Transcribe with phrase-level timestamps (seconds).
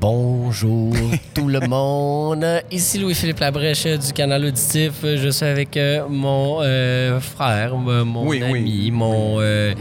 [0.00, 0.94] Bonjour
[1.34, 2.46] tout le monde.
[2.70, 4.92] Ici Louis-Philippe Labrèche du canal auditif.
[5.02, 8.60] Je suis avec euh, mon euh, frère, m- mon Oui, oui.
[8.60, 9.74] ami, mon euh,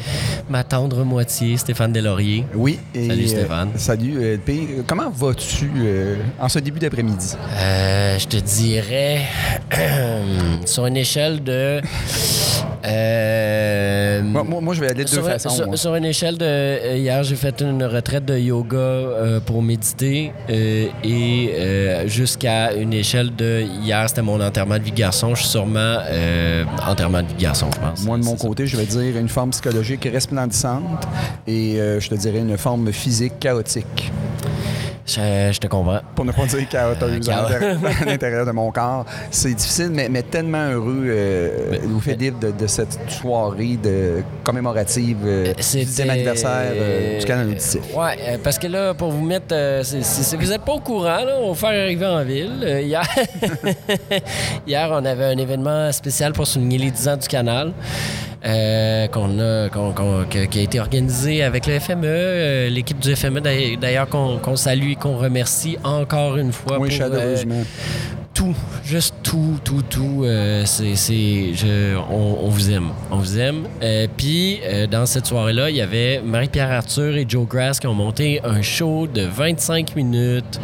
[0.50, 2.44] ma tendre moitié, Stéphane Delaurier.
[2.54, 2.80] Oui.
[2.94, 3.70] et, Salut, euh, Stéphane.
[3.76, 4.18] salut.
[4.22, 4.68] euh, P.
[4.86, 7.36] Comment vas-tu euh, en ce début d'après-midi?
[7.58, 9.22] Euh, je te dirais
[10.66, 11.80] sur une échelle de
[14.20, 15.76] euh, Moi, moi- moi, je vais aller de deux sur, façons.
[15.76, 16.46] sur- une échelle de.
[16.46, 20.32] euh, hier, j'ai fait une retraite de yoga euh, pour méditer.
[20.50, 23.64] euh, et jusqu'à une échelle de.
[23.84, 25.34] Hier, c'était mon enterrement de vie de garçon.
[25.36, 25.98] Je suis sûrement.
[26.88, 28.04] enterrement de vie de garçon, je pense.
[28.06, 28.48] Moi, de mon ça.
[28.48, 31.08] côté, je vais dire une forme psychologique resplendissante
[31.48, 34.12] et je te dirais une forme physique chaotique.
[35.10, 36.00] Je, je te comprends.
[36.16, 39.06] Pour ne pas dire chaoteuse Chao- à l'intérieur- de mon corps.
[39.32, 45.54] C'est difficile, mais, mais tellement heureux, euh, Louis-Philippe, de, de cette soirée de commémorative euh,
[45.54, 47.82] du C'était- 10e anniversaire euh, du canal auditif.
[47.98, 49.48] Euh, parce que là, pour vous mettre.
[49.54, 52.60] euh, c'est- vous n'êtes pas au courant, là, on va faire arriver en ville.
[52.64, 53.02] Euh, hier...
[54.68, 57.72] hier, on avait un événement spécial pour souligner les 10 ans du canal.
[58.46, 62.98] euh, qu'on a, qu'on- qu'on- que- qui a été organisé avec le FME, euh, l'équipe
[62.98, 67.64] du FME d'ailleurs- qu'on qu'on salue qu'on remercie encore une fois Oui, pour euh, chaleureusement.
[68.34, 68.56] tout,
[68.86, 70.24] juste tout, tout, tout.
[70.24, 73.64] euh, c'est, je- on, on vous aime, on vous aime.
[73.82, 74.60] Euh, Puis
[74.92, 78.62] dans cette soirée-là, il y avait Marie-Pierre Arthur et Joe Grass qui ont monté un
[78.62, 80.60] show de 25 minutes.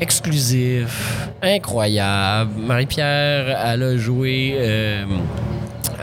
[0.00, 2.50] Exclusif, incroyable.
[2.58, 5.04] Marie-Pierre, elle a joué, euh,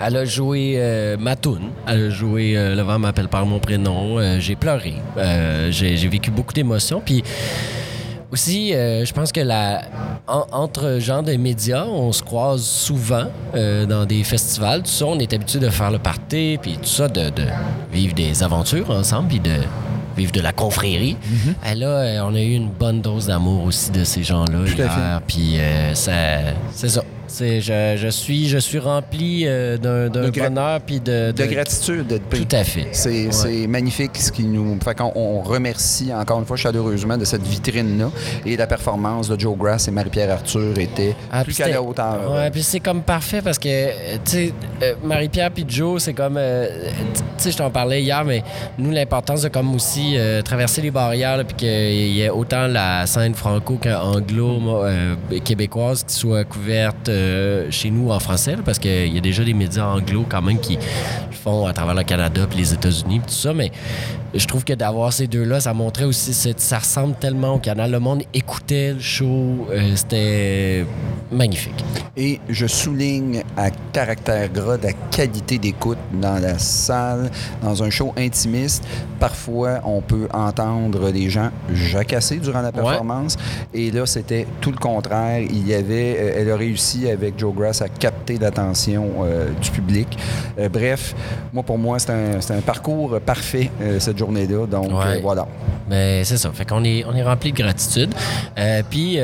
[0.05, 1.35] elle a joué euh, ma.
[1.87, 4.19] Elle a joué euh, Le vent m'appelle par mon prénom.
[4.19, 4.95] Euh, j'ai pleuré.
[5.17, 7.01] Euh, j'ai, vécu beaucoup d'émotions.
[7.03, 7.23] Puis
[8.31, 9.83] aussi, euh, je pense que la,
[10.27, 14.81] en- entre gens des médias, on se croise souvent dans des festivals.
[14.83, 17.43] Tout ça, on est habitué de faire le party, puis tout ça, de, de
[17.91, 19.55] vivre des aventures ensemble, puis de
[20.17, 21.15] vivre de la confrérie.
[21.69, 24.85] Et là, on a eu une bonne dose d'amour aussi de ces gens-là Tout à
[24.85, 25.21] hier.
[25.27, 27.03] Puis euh, c'est ça.
[27.27, 32.17] C'est, je, je suis, je suis rempli euh, d'un, bonheur puis de, De gratitude, de
[32.17, 32.87] Tout à fait.
[32.93, 33.67] C'est Ouais.
[33.67, 34.77] magnifique ce qui nous.
[34.83, 38.09] Fait qu'on on remercie encore une fois chaleureusement de cette vitrine-là.
[38.45, 42.31] Et la performance de Joe Grass et Marie-Pierre Arthur était Ah, plus qu'à la hauteur.
[42.33, 43.91] Ouais, puis c'est comme parfait parce que,
[44.23, 46.67] tu sais, euh, Marie-Pierre puis Joe, c'est comme, euh,
[47.13, 48.43] tu sais, je t'en parlais hier, mais
[48.77, 51.67] nous, l'importance de comme aussi traverser les barrières, puis qu'il
[52.15, 57.89] y ait autant la scène franco qu'anglo, moi, euh, québécoise qui soit couverte euh, chez
[57.89, 60.77] nous en français, là, parce qu'il y a déjà des médias anglo quand même qui
[61.31, 63.71] font à travers le Canada puis les États-Unis tout ça, mais
[64.33, 67.91] je trouve que d'avoir ces deux-là, ça montrait aussi, ça ressemble tellement au canal.
[67.91, 70.85] Le monde écoutait le show, euh, c'était
[71.31, 71.83] magnifique.
[72.15, 77.31] Et je souligne à caractère gras la qualité d'écoute dans la salle,
[77.63, 78.83] dans un show intimiste.
[79.19, 83.37] Parfois, on peut entendre les gens jacasser durant la performance.
[83.73, 85.39] Et là, c'était tout le contraire.
[85.39, 89.71] Il y avait, euh, elle a réussi avec Joe Grass à capter l'attention euh, du
[89.71, 90.17] public.
[90.59, 91.15] Euh, bref,
[91.53, 94.65] moi, pour moi, c'est un, parcours parfait, euh, cette journée-là.
[94.65, 95.21] Donc, Ouais.
[95.21, 95.47] voilà.
[95.89, 96.51] Ben, c'est ça.
[96.53, 98.13] Fait qu'on est, on est rempli de gratitude.
[98.89, 99.19] Puis,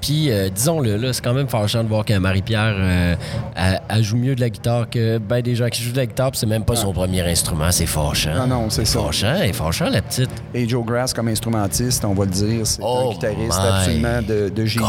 [0.00, 3.16] puis disons-le, là, c'est quand même fâchant de voir que Marie-Pierre,
[3.56, 6.30] elle, joue mieux de la guitare que ben des gens qui jouent de la guitare,
[6.32, 7.70] puis c'est même pas son premier instrument.
[7.70, 8.34] C'est fâchant.
[8.34, 9.00] Non, non, c'est ça.
[9.00, 10.30] Fâchant, est fâchant, la petite.
[10.52, 14.22] Et Joe Grass, comme instrumentiste, on va le dire, c'est Oh un guitariste my absolument
[14.22, 14.86] de, de génie.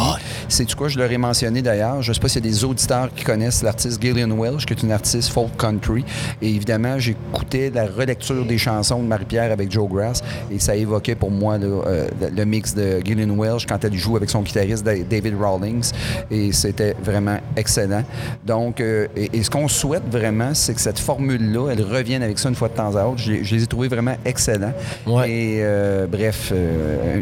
[0.50, 2.02] C'est du quoi, je leur mentionné d'ailleurs.
[2.02, 4.74] Je ne sais pas s'il y a des auditeurs qui connaissent l'artiste Gillian Welsh, qui
[4.74, 6.04] est une artiste folk country.
[6.42, 10.22] Et évidemment, j'écoutais la relecture des chansons de Marie-Pierre avec Joe Grass
[10.52, 14.30] et ça évoquait pour moi euh, le- mix de Gillian Welsh quand elle joue avec
[14.30, 15.92] son guitariste Da- David Rawlings.
[16.32, 18.04] Et c'était vraiment excellent.
[18.46, 22.40] Donc, euh, et, et ce qu'on souhaite vraiment, c'est que cette formule-là, elle revienne avec
[22.40, 23.18] ça une fois de temps à autre.
[23.20, 24.74] Je, les- je les ai trouvés vraiment excellents.
[25.08, 25.30] Ouais.
[25.30, 26.52] Et euh, bref,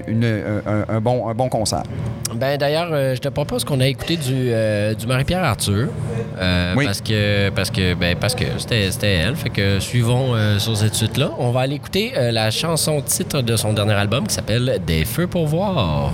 [0.07, 0.41] une-
[0.89, 1.83] un, bon, un bon concert.
[2.35, 5.87] Ben d'ailleurs, je te propose qu'on a écouté du, euh, du Marie-Pierre Arthur.
[6.39, 6.85] euh, Oui.
[6.85, 9.35] Parce que parce que ben parce que c'était elle.
[9.35, 11.31] Fait que suivons euh, sur cette suite-là.
[11.39, 15.27] On va aller écouter la chanson titre de son dernier album qui s'appelle Des feux
[15.27, 16.11] pour voir.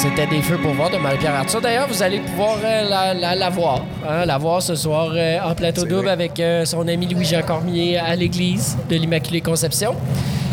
[0.00, 1.60] C'était des feux pour voir de Marie-Pierre Arthur.
[1.60, 3.82] D'ailleurs, vous allez pouvoir euh, la, la- la voir.
[4.08, 6.10] hein, la voir ce soir euh, en plateau double vrai.
[6.12, 9.94] avec euh, son ami Louis-Jean Cormier à l'église de l'Immaculée Conception.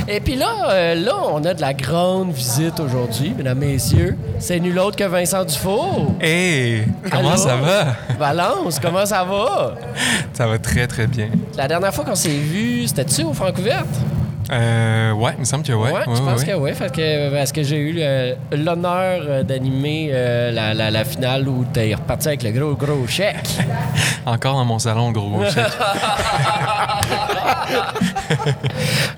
[0.09, 4.15] Et puis là, là, on a de la grande visite aujourd'hui, mesdames, messieurs.
[4.39, 6.15] C'est nul autre que Vincent Dufault.
[6.21, 7.37] Hey, comment Allô?
[7.37, 7.87] ça va?
[8.17, 9.75] Valence, comment ça va?
[10.31, 11.27] Ça va très, très bien.
[11.57, 13.85] La dernière fois qu'on s'est vu, c'était-tu au Francouverte?
[14.49, 15.91] Euh, ouais, il me semble que ouais.
[15.91, 16.71] Ouais, je pense que oui.
[16.77, 17.99] Parce que, parce que j'ai eu
[18.55, 23.05] l'honneur euh, d'animer euh, la, la- la finale où t'es reparti avec le gros, gros
[23.07, 23.35] chèque.
[24.25, 25.57] Encore dans mon salon, gros gros chèque.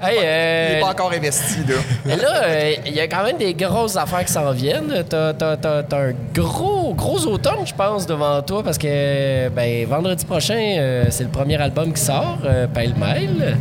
[0.01, 1.75] hey, euh, Il n'est pas encore investi, là.
[2.05, 5.03] mais là, euh, il y a quand même des grosses affaires qui s'en viennent.
[5.07, 9.86] T'as, t'as- t'as- t'as un gros, gros automne, je pense, devant toi parce que ben,
[9.88, 13.57] vendredi prochain, euh, c'est le premier album qui sort, euh, Pêle-Mêle.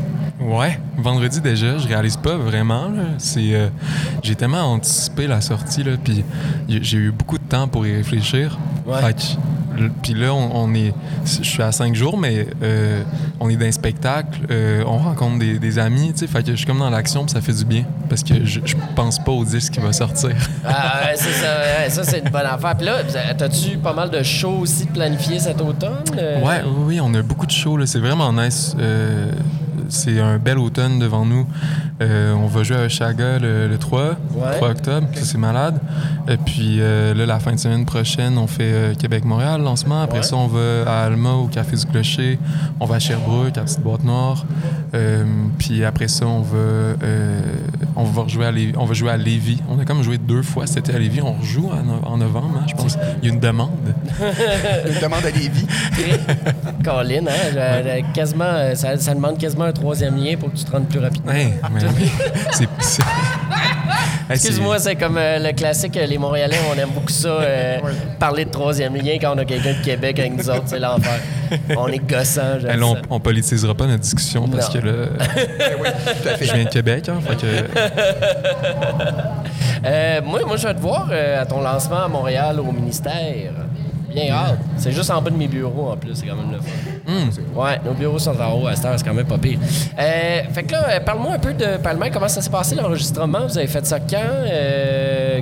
[0.49, 2.91] Ouais, vendredi déjà, je réalise pas vraiment.
[3.19, 3.69] C'est, euh,
[4.23, 6.25] j'ai tellement anticipé la sortie, là, puis
[6.69, 8.59] j'ai eu beaucoup de temps pour y réfléchir.
[8.87, 9.01] Ouais.
[9.03, 13.03] Fait que, puis là, on, on est, je suis à cinq jours, mais euh,
[13.41, 16.53] on est dans un spectacle, euh, on rencontre des, des amis, tu sais, fait que
[16.53, 19.19] je suis comme dans l'action, puis ça fait du bien, parce que je, je pense
[19.23, 20.31] pas au disque qui va sortir.
[20.65, 22.77] Ah, ouais, c'est ça, ouais, ça c'est une bonne affaire.
[22.77, 22.97] Puis là,
[23.37, 26.05] t'as-tu pas mal de shows aussi planifiés cet automne?
[26.17, 27.77] Euh, Ouais, oui, oui, on a beaucoup de shows.
[27.77, 27.87] là.
[27.87, 28.75] C'est vraiment nice.
[29.89, 31.47] C'est un bel automne devant nous.
[32.01, 34.01] Euh, on va jouer à Oshaga le, le 3,
[34.35, 34.57] Ouais.
[34.57, 35.09] 3 octobre.
[35.15, 35.81] Ça, c'est malade.
[36.29, 40.03] Et puis euh, là, la fin de semaine prochaine, on fait euh, Québec-Montréal, lancement.
[40.03, 40.23] Après Ouais.
[40.25, 42.39] ça, on va à Alma, au Café du Clocher.
[42.79, 44.45] On va à Sherbrooke, à Petite Boîte Noire.
[44.95, 45.25] Euh,
[45.59, 47.41] puis après ça, on va, euh,
[47.97, 48.75] on va rejouer à Lévis.
[48.79, 49.59] On va jouer à Lévis.
[49.69, 50.67] On a comme joué deux fois.
[50.69, 51.21] C'était à Lévis.
[51.23, 52.97] On rejoue en, no- en novembre, hein, je pense.
[53.23, 53.71] Il y a une demande.
[54.89, 55.67] Une demande à Lévis.
[56.85, 58.03] Colin, hein?
[58.15, 61.33] quasiment, ça, ça demande quasiment un troisième lien pour que tu te rendes plus rapidement.
[61.33, 61.81] Hey, mais
[62.81, 63.03] c'est-
[64.31, 67.79] Excuse-moi, c'est comme euh, le classique, euh, les Montréalais, on aime beaucoup ça, euh,
[68.19, 71.19] parler de troisième lien quand on a quelqu'un de Québec avec nous autres, c'est l'enfer.
[71.79, 74.81] On est gossant, j'aime là, on, on politisera pas notre discussion parce Non.
[74.83, 74.93] que là,
[76.23, 76.45] Tout à fait.
[76.45, 77.47] je viens de Québec, hein, fait que
[79.87, 83.53] Euh, moi, moi, je vais te voir euh, à ton lancement à Montréal au ministère.
[84.15, 84.59] Bien hâte.
[84.79, 86.71] C'est juste en bas de mes bureaux en plus, c'est quand même le fun.
[87.07, 89.59] hmm, Ouais, nos bureaux sont en haut à cette heure, c'est quand même pas pire.
[89.99, 93.47] Euh, fait que là, euh, parle-moi un peu de Palmer, comment ça s'est passé l'enregistrement?
[93.47, 94.17] Vous avez fait ça quand?
[94.17, 95.41] Euh,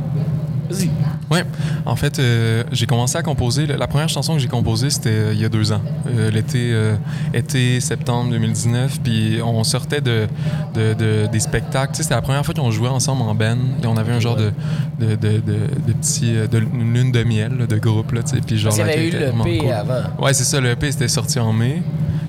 [0.69, 0.91] Vas-y.
[1.31, 1.43] Ouais,
[1.85, 3.67] en fait, euh, j'ai commencé à composer.
[3.67, 6.71] La première chanson que j'ai composée, c'était euh, il y a deux ans, Euh, l'été,
[6.73, 6.95] euh,
[7.35, 9.01] été septembre 2019.
[9.03, 10.29] Puis on sortait de,
[10.75, 11.93] de- de- des spectacles.
[11.93, 13.57] Tu sais, c'était la première fois qu'on jouait ensemble en band.
[13.83, 14.53] Et on avait un genre de,
[15.01, 18.23] de, de, petit, de une lune de miel là, de groupe là.
[18.23, 19.73] Tu sais, puis genre avait eu le P cool.
[19.73, 20.03] avant.
[20.25, 20.61] Ouais, c'est ça.
[20.61, 21.83] Le EP c'était sorti en mai.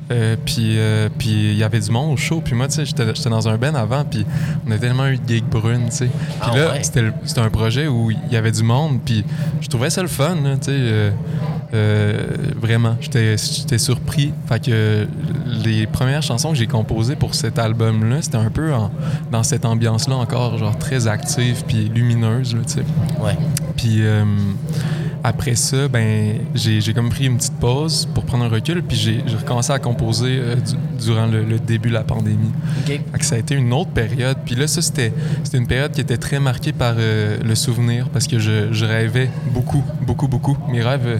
[0.09, 2.41] Euh, puis euh, puis il y avait du monde au show.
[2.43, 4.05] Puis moi, tu sais, j'étais dans un band avant.
[4.05, 4.25] Puis
[4.65, 6.05] on a tellement eu de gigs brunes, tu sais.
[6.05, 6.81] Puis Ah là, ouais?
[6.83, 8.99] c'était un projet où il y avait du monde.
[9.03, 9.25] Puis
[9.61, 11.11] je trouvais ça le fun, tu sais.
[11.73, 12.15] euh,
[12.61, 14.31] vraiment, j'étais surpris.
[14.47, 15.05] Fait que
[15.45, 18.89] les premières chansons que j'ai composées pour cet album-là, c'était un peu en-
[19.31, 22.83] dans cette ambiance-là encore, genre très active puis lumineuse, tu sais.
[23.21, 23.35] Ouais.
[23.75, 24.01] Puis
[25.24, 29.24] après ça, ben j'ai comme pris une petite pause pour prendre un recul, puis j'ai
[29.38, 32.51] recommencé à composer euh, du- durant le, le début de la pandémie.
[32.81, 32.88] OK.
[33.12, 34.38] Fait que ça a été une autre période.
[34.45, 35.12] Puis là, ça, c'était
[35.53, 39.29] une période qui était très marquée par euh, le souvenir, parce que je, je rêvais
[39.53, 40.57] beaucoup, beaucoup, beaucoup.
[40.71, 41.17] Mes rêves, euh,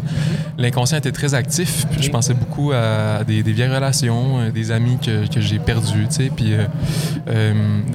[0.58, 4.98] l'inconscient était très actif, puis je pensais beaucoup à des, des vieilles relations, des amis
[5.04, 6.54] que, que j'ai perdus, tu sais, puis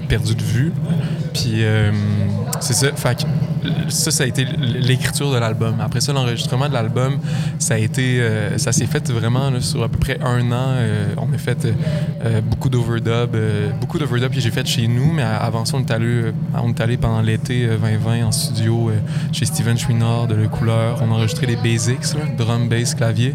[0.09, 0.73] perdus de vue.
[1.33, 1.63] Puis
[2.61, 2.93] c'est ça.
[2.95, 3.23] Fait que
[3.89, 5.75] ça, ça a été l'écriture de l'album.
[5.81, 7.19] Après ça, l'enregistrement de l'album,
[7.59, 10.75] ça a été, euh, ça s'est fait vraiment sur à peu près un an.
[10.77, 11.67] Euh, on a fait
[12.25, 15.81] euh, beaucoup d'overdub, euh, beaucoup d'overdub que j'ai fait chez nous, mais avant ça, on
[15.81, 18.91] est allé, on est allé pendant l'été euh, 2020 en studio
[19.33, 20.99] chez Steven Chouinard de Le Couleur.
[21.03, 23.35] On a enregistré les basics, drum, bass, clavier.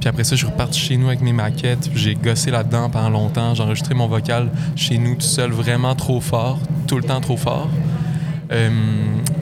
[0.00, 1.90] Puis après ça, je suis reparti chez nous avec mes maquettes.
[1.94, 3.54] J'ai gossé là-dedans pendant longtemps.
[3.54, 7.36] J'ai enregistré mon vocal chez nous tout seul, vraiment trop fort, tout le temps trop
[7.36, 7.68] fort.
[8.52, 8.68] Euh,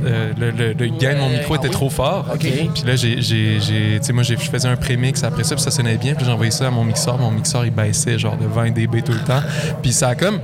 [0.04, 2.26] euh, le, le- le gain de mon micro ah était trop fort.
[2.38, 6.14] Puis là, j'ai, j'ai, moi, je faisais un prémix après ça, puis ça sonnait bien.
[6.14, 7.18] Puis j'ai envoyé ça à mon mixeur.
[7.18, 9.42] Mon mixeur, il baissait genre de 20 dB tout le temps.
[9.82, 10.38] Puis ça a comme...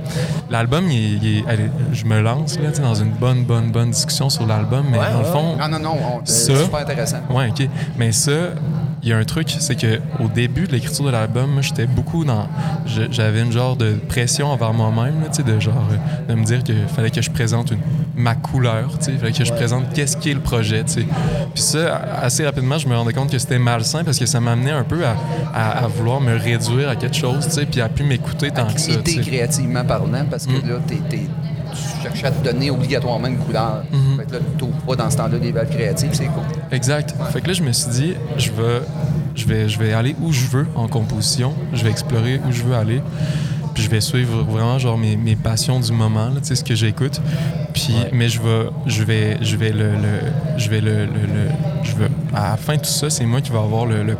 [0.49, 3.91] L'album, il, est- il est- allez, je me lance là, dans une bonne, bonne, bonne
[3.91, 4.85] discussion sur l'album.
[4.91, 5.55] Mais Ouais, dans le fond...
[5.57, 5.97] Non, non, non.
[6.25, 7.19] C'est super intéressant.
[7.29, 7.67] Ouais, OK.
[7.97, 8.31] Mais ça,
[9.03, 11.85] il y a un truc, c'est que au début de l'écriture de l'album, moi, j'étais
[11.87, 12.47] beaucoup dans.
[13.11, 15.15] J'avais une genre de pression envers moi-même,
[15.45, 15.73] de genre.
[15.91, 17.79] euh, de me dire qu'il fallait que je présente une-
[18.15, 18.89] ma couleur.
[19.07, 20.83] Il fallait que je présente qu'est-ce qui est le projet.
[20.83, 21.05] Puis
[21.63, 24.83] ça, assez rapidement, je me rendais compte que c'était malsain parce que ça m'amenait un
[24.83, 25.15] peu à,
[25.53, 28.79] à- à vouloir me réduire à quelque chose, puis à plus m'écouter tant À que
[28.81, 28.91] ça,
[29.21, 30.69] créativement parlant, parce que Mm.
[30.69, 31.19] là, t'es,
[32.01, 33.83] cherchais à te donner obligatoirement une couleur.
[33.91, 34.17] Mhm.
[34.17, 36.43] Fait que là, tu pas dans ce temps-là des valves créatives, c'est cool.
[36.71, 37.13] Exact.
[37.31, 38.81] Fait que là, je me suis dit, je vais,
[39.35, 41.53] je vais, je vais aller où je veux en composition.
[41.73, 43.01] Je vais explorer où je veux aller.
[43.73, 46.63] Puis je vais suivre vraiment genre mes, mes passions du moment, là, tu sais, ce
[46.63, 47.21] que j'écoute.
[47.73, 51.51] Puis, mais je vais, je vais, je vais le, le- je vais le, le- le-
[51.83, 54.17] je vais, à la fin de tout ça, c'est moi qui va avoir le, le-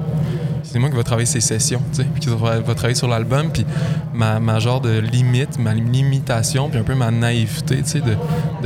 [0.71, 3.07] c'est moi qui va travailler ces sessions, tu sais, puis qui va, va travailler sur
[3.07, 3.65] l'album, puis
[4.13, 8.15] ma, ma genre de limite, ma limitation, puis un peu ma naïveté, tu sais, de,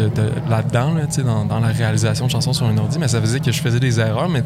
[0.02, 3.00] de, de- là-dedans, là, tu sais, dans, dans la réalisation de chansons sur un ordi,
[3.00, 4.44] mais ça faisait que je faisais des erreurs, mais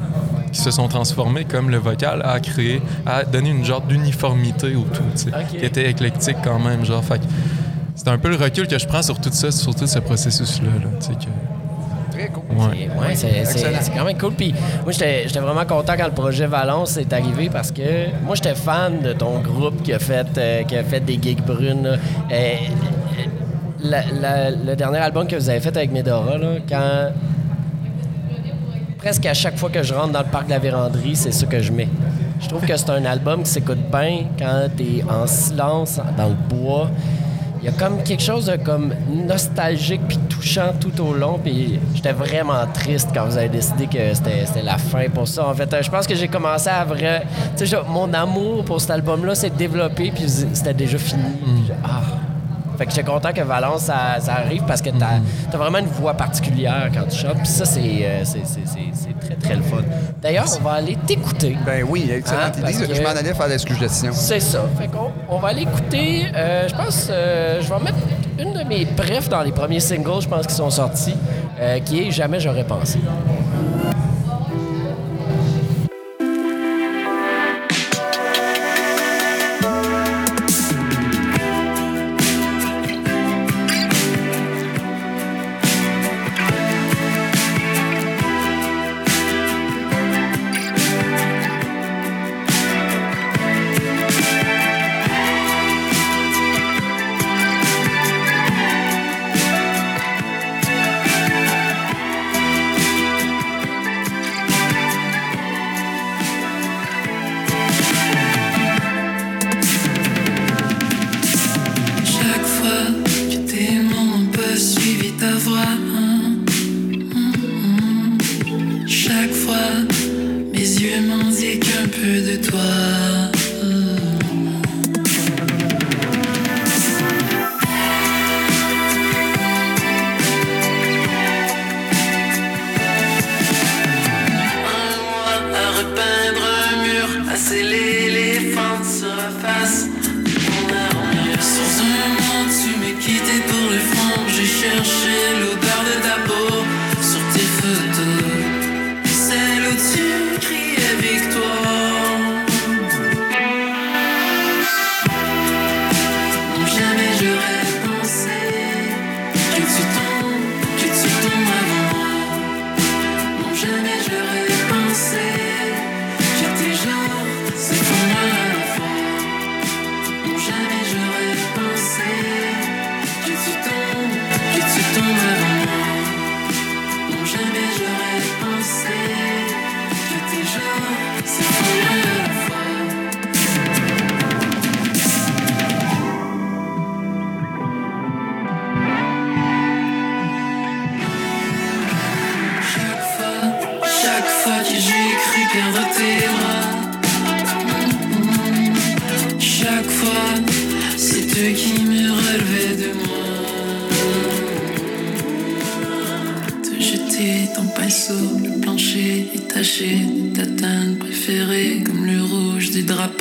[0.52, 4.82] qui se sont transformées comme le vocal à créer, à donner une genre d'uniformité au
[4.84, 7.22] tout, tu sais, qui était éclectique quand même, genre, fait
[7.96, 10.70] c'est un peu le recul que je prends sur tout ça, sur tout ce processus-là,
[10.84, 11.26] là, tu sais, que...
[12.18, 12.44] Très cool.
[12.58, 12.78] Ouais.
[12.84, 13.78] Et ouais, c'est- c'est Excellent.
[13.82, 14.34] c'est quand même cool.
[14.34, 18.36] Puis moi, j'étais j'étais vraiment content quand le projet Valence est arrivé parce que moi,
[18.36, 21.98] j'étais fan de ton groupe qui a fait, euh, qui a fait des gigs brunes.
[22.32, 22.54] Euh,
[23.84, 27.12] la- la- le dernier album que vous avez fait avec Medora, là, quand
[28.98, 31.46] presque à chaque fois que je rentre dans le parc de la Véranderie, c'est ça
[31.46, 31.88] que je mets.
[32.40, 36.36] Je trouve que c'est un album qui s'écoute bien quand t'es en silence dans le
[36.56, 36.90] bois.
[37.62, 41.40] Il y a comme quelque chose de comme nostalgique puis touchant tout au long.
[41.44, 45.48] Puis j'étais vraiment triste quand vous avez décidé que c'était la fin pour ça.
[45.48, 47.24] En fait, euh, je pense que j'ai commencé à vrai.
[47.58, 51.24] Tu sais, mon amour pour cet album-là s'est développé puis c'était déjà fini.
[51.44, 52.02] Puis je- ah.
[52.78, 55.16] Fait que j'étais content que Valence, ça, ça arrive parce que t'as
[55.52, 57.38] as vraiment une voix particulière quand tu chantes.
[57.40, 58.40] Puis ça, c'est euh, c'est-
[59.20, 59.78] très, très le fun.
[60.22, 61.58] D'ailleurs, on va aller t'écouter.
[61.66, 62.86] Ben oui, Ah, excellente idée.
[62.88, 64.12] que- Je m'en allais faire la suggestion.
[64.14, 64.62] C'est ça.
[64.78, 66.28] Fait qu'on on va aller écouter.
[66.36, 67.98] euh, je pense, euh, je vais mettre
[68.40, 71.16] une de mes prefs dans les premiers singles, je pense, qui sont sortis,
[71.60, 73.00] euh, qui est Jamais j'aurais pensé.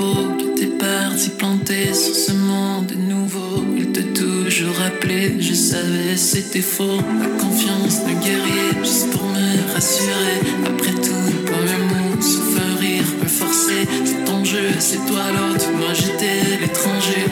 [0.07, 3.65] Drapeau que t'es parti planter sur ce monde nouveau.
[3.77, 6.99] Il te toujours rappelé, je savais c'était faux.
[7.21, 10.39] La confiance d'un guerrier, juste pour me rassurer.
[10.67, 13.87] Après tout, pas un mot, sauf un rire peu forcé.
[14.05, 15.67] C'est ton jeu, c'est toi l'autre.
[15.73, 17.25] Moi j'étais l'étranger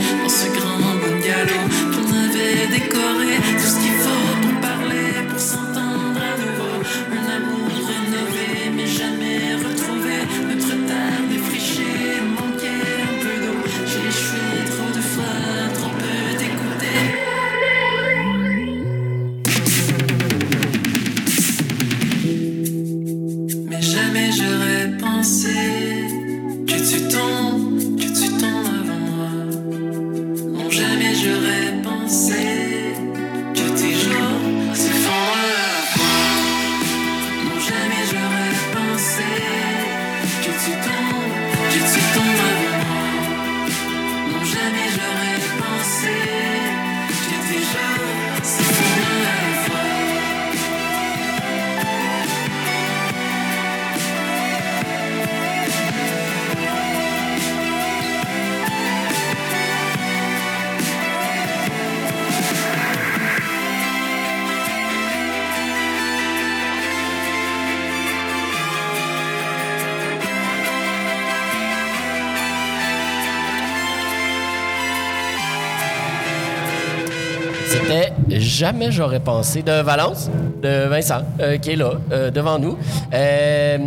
[78.75, 80.29] Jamais j'aurais pensé de Valence,
[80.61, 82.77] de Vincent, euh, qui est là, euh, devant nous.
[83.15, 83.79] Euh,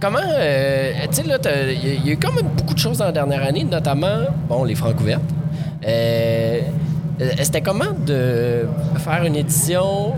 [0.00, 0.18] comment.
[0.18, 0.24] tu
[1.12, 4.22] sais, il y, a- eu quand même beaucoup de choses dans la dernière année, notamment,
[4.48, 5.22] bon, les francs ouvertes.
[7.42, 10.14] C'était comment de faire une édition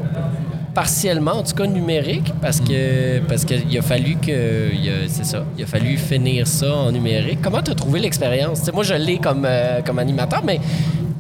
[0.72, 4.70] partiellement, en tout cas numérique, parce que parce qu'il a fallu que
[5.08, 7.40] c'est ça, il a fallu finir ça en numérique.
[7.42, 8.62] Comment tu as trouvé l'expérience?
[8.72, 9.46] Moi, je l'ai comme
[9.84, 10.58] comme animateur, mais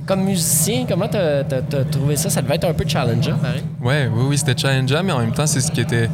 [0.06, 1.44] comme musicien, comment tu as,
[1.90, 3.62] trouvé ça Ça devait être un peu challengeant, pareil.
[3.82, 6.08] Ouais, oui, oui, c'était challengeant, mais en même temps, c'est ce qui était.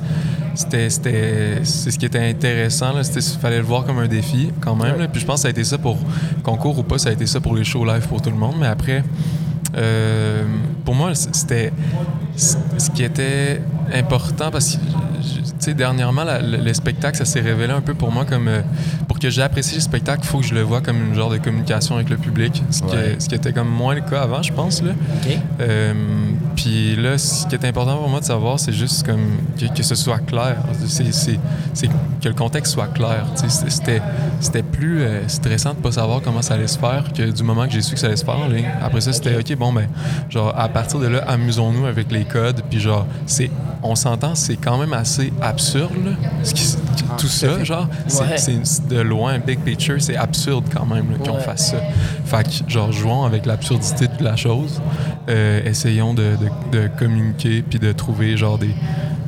[0.55, 2.93] C'était, c'était- c'est ce qui était intéressant.
[3.03, 4.99] C'était, fallait le voir comme un défi quand même.
[4.99, 5.07] là.
[5.09, 5.97] Puis je pense que ça a été ça pour
[6.43, 8.57] concours ou pas, ça a été ça pour les shows live pour tout le monde.
[8.59, 9.05] Mais après,
[9.77, 10.43] euh,
[10.85, 11.73] pour moi, c'était
[12.37, 13.63] ce qui était
[13.95, 14.81] important parce que,
[15.59, 18.49] sais, dernièrement, la- le, le spectacle, ça s'est révélé un peu pour moi comme.
[18.49, 18.63] euh,
[19.09, 21.39] pour que j'apprécie le spectacle, il faut que je le vois comme une genre de
[21.39, 22.63] communication avec le public.
[22.71, 23.17] Ce, qui, Ouais.
[23.19, 24.83] ce qui était comme moins le cas avant, je pense.
[24.83, 24.93] Là.
[25.61, 25.93] Euh,
[26.63, 29.83] puis là, ce qui est important pour moi de savoir, c'est juste comme que, que
[29.83, 30.57] ce soit clair.
[30.87, 31.89] C'est,
[32.21, 33.25] que le contexte soit clair.
[34.39, 37.67] C'était, plus euh, stressant de pas savoir comment ça allait se faire que du moment
[37.67, 38.69] que j'ai su que ça allait se faire ligne.
[38.83, 39.89] Après ça, c'était OK, bon, ben,
[40.29, 42.61] genre, à partir de là, amusons-nous avec les codes.
[42.69, 43.51] Puis genre, c'est,
[43.83, 46.11] on s'entend, c'est quand même assez absurde, là,
[46.43, 46.77] ce qui-
[47.17, 47.89] tout ça, genre.
[48.07, 48.63] C'est, Ouais.
[48.89, 51.41] de loin, big picture, c'est absurde quand même là, qu'on Ouais.
[51.43, 51.79] fasse ça.
[52.27, 54.81] Fait que, genre, jouons avec l'absurdité de la chose.
[55.29, 58.75] Euh, essayons de, de- de communiquer puis de trouver, genre, des,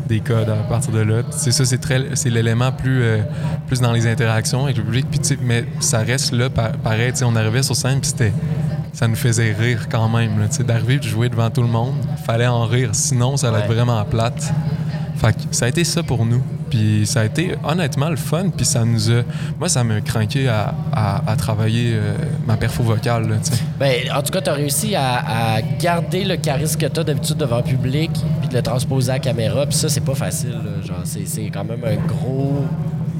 [0.08, 1.22] des codes à partir de là.
[1.30, 3.18] Sais, ça, c'est très, c'est l'élément plus, euh,
[3.66, 5.06] plus dans les interactions avec le public.
[5.10, 7.12] Puis, mais ça reste là, pa- pareil.
[7.24, 8.32] On arrivait sur scène, puis c'était
[8.92, 10.32] ça nous faisait rire quand même.
[10.66, 11.94] D'arriver de jouer devant tout le monde,
[12.26, 12.90] fallait en rire.
[12.92, 14.52] Sinon, ça allait être vraiment plate.
[15.16, 16.42] Fait que ça a été ça pour nous.
[16.72, 18.48] Puis ça a été honnêtement le fun.
[18.56, 19.22] Puis ça nous a.
[19.58, 22.14] Moi, ça m'a craqué à, à- à travailler euh,
[22.46, 23.28] ma perfo vocale.
[23.28, 23.36] là.
[23.78, 27.04] Ben, en tout cas, tu as réussi à, à garder le charisme que tu as
[27.04, 29.66] d'habitude devant le public, puis de le transposer à la caméra.
[29.66, 30.52] Puis ça, c'est pas facile.
[30.52, 30.86] là.
[30.86, 32.64] Genre, c'est, c'est quand même un gros.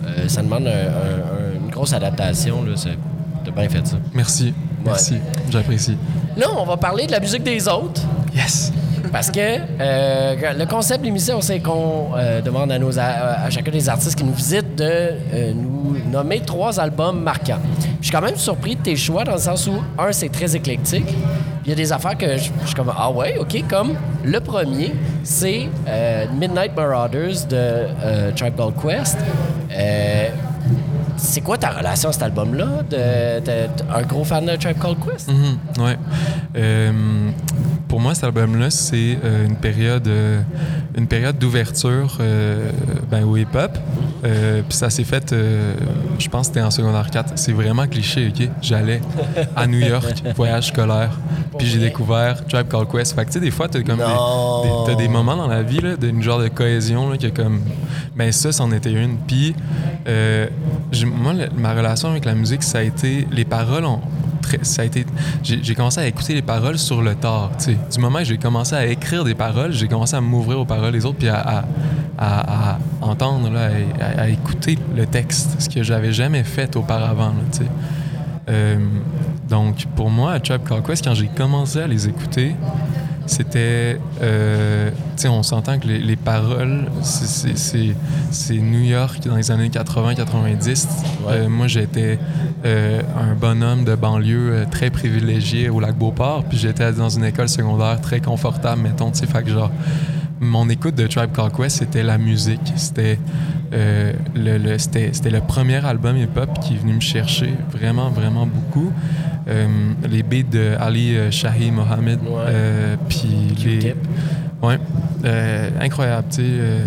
[0.07, 2.63] euh, ça demande un- un- un- une grosse adaptation.
[2.65, 2.73] Là.
[2.77, 2.97] C'est,
[3.45, 3.97] t'as bien fait ça.
[4.15, 4.55] Merci.
[4.83, 5.17] Merci.
[5.51, 5.99] J'apprécie.
[6.39, 8.01] Là, on va parler de la musique des autres.
[8.35, 8.73] Yes!
[9.13, 13.71] Parce que euh, le concept de l'émission, c'est qu'on euh, demande à, nos, à, chacun
[13.71, 17.61] des artistes qui nous visitent de euh, nous nommer trois albums marquants.
[18.01, 20.57] Je suis quand même surpris de tes choix dans le sens où, un, c'est très
[20.57, 21.15] éclectique.
[21.65, 23.95] Il y a des affaires que je suis comme, ah ouais, OK, comme
[24.25, 25.69] le premier, c'est
[26.35, 29.19] Midnight Marauders de Tribe Called Quest.
[31.17, 32.67] C'est quoi ta relation à cet album-là?
[33.95, 35.31] Un gros fan de Tribe Called Quest?
[35.31, 36.91] Mhm, ouais.
[37.93, 40.41] Pour moi, cet album-là, c'est euh, une période, euh,
[40.97, 42.71] une période d'ouverture euh,
[43.11, 43.79] ben, au hip-hop.
[44.23, 45.35] Puis ça s'est fait,
[46.19, 47.33] je pense que c'était en secondaire 4.
[47.35, 48.49] C'est vraiment cliché, OK?
[48.63, 49.03] J'allais
[49.55, 51.11] à New York, voyage scolaire.
[51.59, 53.15] Puis j'ai découvert Tribe Called Quest.
[53.15, 54.95] Fait que tu sais, des fois, t'as comme des, Non.
[54.97, 57.61] des- moments dans la vie, là, d'une genre de cohésion, là, qui est comme...
[58.17, 59.19] Ben ça, c'en était une.
[59.19, 59.55] Puis
[61.05, 63.29] moi, ma relation avec la musique, ça a été...
[63.31, 64.01] Les paroles ont...
[64.63, 65.07] ça a été...
[65.43, 67.51] J'ai commencé à écouter les paroles sur le tard.
[67.93, 70.93] Du moment que j'ai commencé à écrire des paroles, j'ai commencé à m'ouvrir aux paroles
[70.93, 71.65] des autres, puis à,
[73.01, 73.71] entendre, là,
[74.19, 77.33] à, écouter le texte, ce que j'avais jamais fait auparavant.
[78.49, 78.77] Euh,
[79.49, 82.55] donc, pour moi, à Quest, quand j'ai commencé à les écouter,
[83.27, 83.99] c'était...
[84.23, 89.69] euh, tu sais, on s'entend que les, les paroles, c'est- New York dans les années
[89.69, 90.87] 80-90.
[91.29, 92.19] Euh, moi, j'étais
[92.65, 97.49] euh, un bonhomme de banlieue très privilégié au lac Beauport, puis j'étais dans une école
[97.49, 99.71] secondaire très confortable, mettons, tu sais, fait que genre...
[100.45, 102.73] Mon écoute de Tribe Called Quest, c'était la musique.
[102.75, 103.17] C'était
[103.71, 108.93] le, le- c'était le premier album hip-hop qui est venu me chercher vraiment, vraiment beaucoup.
[109.49, 109.67] Euh,
[110.09, 112.29] les beats de Ali euh, Shahi Mohammed, Ouais.
[112.47, 113.95] euh, puis les...
[114.63, 114.79] Ouais,
[115.25, 116.43] euh, incroyable, tu sais.
[116.45, 116.85] euh,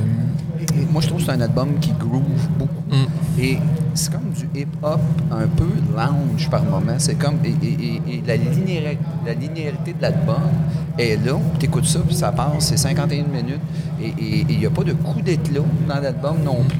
[0.91, 2.83] moi, je trouve que c'est un album qui groove beaucoup.
[2.89, 3.57] mm, Et
[3.93, 4.99] c'est comme du hip-hop
[5.31, 6.93] un peu lounge par moment.
[6.97, 7.35] C'est comme.
[7.43, 7.73] Et, et-
[8.07, 10.41] et- et la, linéari- la linéarité de l'album
[10.97, 11.33] est là.
[11.59, 12.53] Tu écoutes ça, puis ça passe.
[12.59, 13.59] C'est 51 minutes.
[14.01, 14.13] Et
[14.49, 16.77] il n'y a pas de coup d'éclat dans l'album non plus.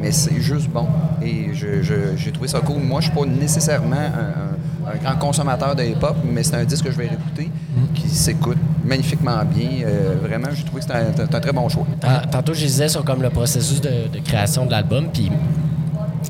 [0.00, 0.86] Mais c'est juste bon.
[1.20, 2.80] Et je- je- j'ai trouvé ça cool.
[2.82, 4.47] Moi, je suis pas nécessairement un, un-
[4.94, 7.50] un grand consommateur de hip-hop, mais c'est un disque que je vais réécouter
[7.94, 9.68] qui s'écoute magnifiquement bien.
[9.86, 11.84] Euh, vraiment, j'ai trouvé que c'était un, très bon choix.
[12.00, 15.30] Tant- Tantôt, je disais sur comme le processus de, de création de l'album, puis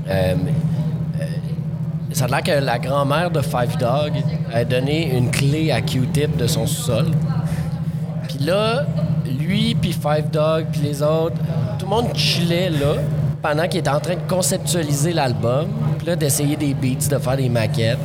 [0.09, 0.35] euh,
[1.21, 1.25] euh,
[2.13, 4.13] ça a l'air que la grand-mère de Five Dog
[4.53, 7.07] a donné une clé à Q-Tip de son sous-sol.
[8.29, 8.85] Puis là,
[9.39, 11.37] lui, puis Five Dog, puis les autres,
[11.79, 12.95] tout le monde chillait là
[13.41, 15.67] pendant qu'il était en train de conceptualiser l'album,
[15.99, 17.99] puis là, d'essayer des beats, de faire des maquettes.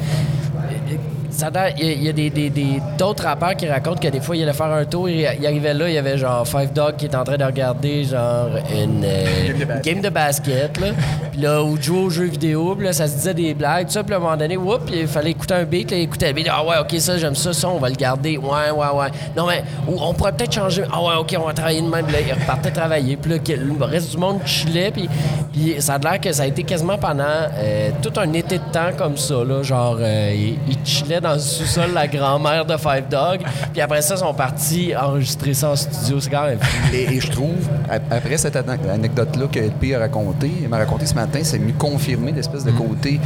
[1.33, 4.43] Ça il y a, des, des- des- d'autres rappeurs qui racontent que des fois, il
[4.43, 7.05] allait faire un tour, il, il arrivait là, il y avait genre Five Dog qui
[7.07, 10.87] était en train de regarder genre une, euh, game de basket, là.
[11.31, 13.93] Puis là, ou jouer aux jeux vidéo, puis là, ça se disait des blagues, tout
[13.93, 16.27] ça, puis à un moment donné, whoop, il fallait écouter un beat, là, il écoutait
[16.27, 18.87] le beat, ah ouais, ok, ça, j'aime ça, ça, on va le garder, ouais, ouais,
[18.95, 19.07] ouais.
[19.35, 22.05] Non, mais ou on pourrait peut-être changer, ah ouais, ok, on va travailler de même,
[22.05, 25.09] Puis là, il repartait travailler, puis là, le reste du monde chillait, puis,
[25.51, 27.23] puis ça a l'air que ça a été quasiment pendant
[27.57, 31.33] euh, tout un été de temps comme ça, là, genre, euh, il, il chillait dans
[31.33, 33.39] le sous-sol la grand-mère de Five Dog,
[33.71, 36.59] puis après ça, ils sont partis enregistrer ça en studio, c'est quand même.
[36.93, 37.67] Et, et je trouve,
[38.11, 41.73] après cette ane- anecdote-là que LP a raconté, il m'a raconté ce matin, c'est mieux
[41.73, 43.19] confirmer l'espèce de côté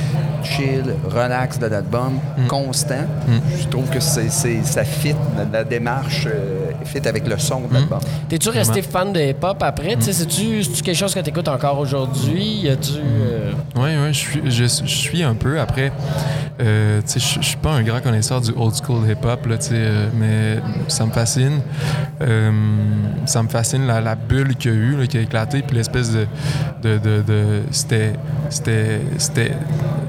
[0.43, 3.05] chill, relax de l'album, constant.
[3.59, 7.61] Je trouve que c'est, c'est- ça fit, la, la démarche euh, fit avec le son
[7.67, 7.99] de l'album.
[8.29, 9.95] T'es-tu resté fan de hip-hop après?
[9.99, 12.61] Sais, C'est-tu quelque chose que t'écoutes encore aujourd'hui?
[12.63, 12.91] Y a-tu...
[12.97, 15.59] euh, Oui, oui, je suis, je, je suis un peu.
[15.59, 15.91] Après,
[16.61, 20.09] euh, tu sais, je je suis pas un grand connaisseur du old school hip-hop, euh,
[20.13, 21.61] mais ça me fascine.
[22.21, 22.51] Euh,
[23.25, 25.75] ça me fascine la, la bulle qu'il y a eu, là, qui a éclaté, puis
[25.77, 26.25] l'espèce de...
[26.81, 28.13] de, de, de- c'était...
[28.49, 29.01] C'était...
[29.17, 29.51] c'était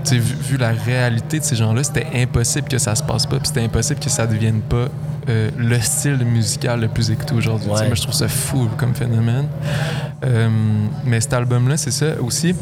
[0.04, 3.26] tu sais, vu, vu la réalité de ces gens-là, c'était impossible que ça se passe
[3.26, 4.86] pas, puis c'était impossible que ça devienne pas
[5.28, 7.70] euh, le style musical le plus écouté aujourd'hui.
[7.70, 7.86] Ouais.
[7.86, 9.48] Moi, je trouve ça fou comme phénomène.
[10.24, 10.48] Euh,
[11.04, 12.54] mais cet album-là, c'est ça aussi.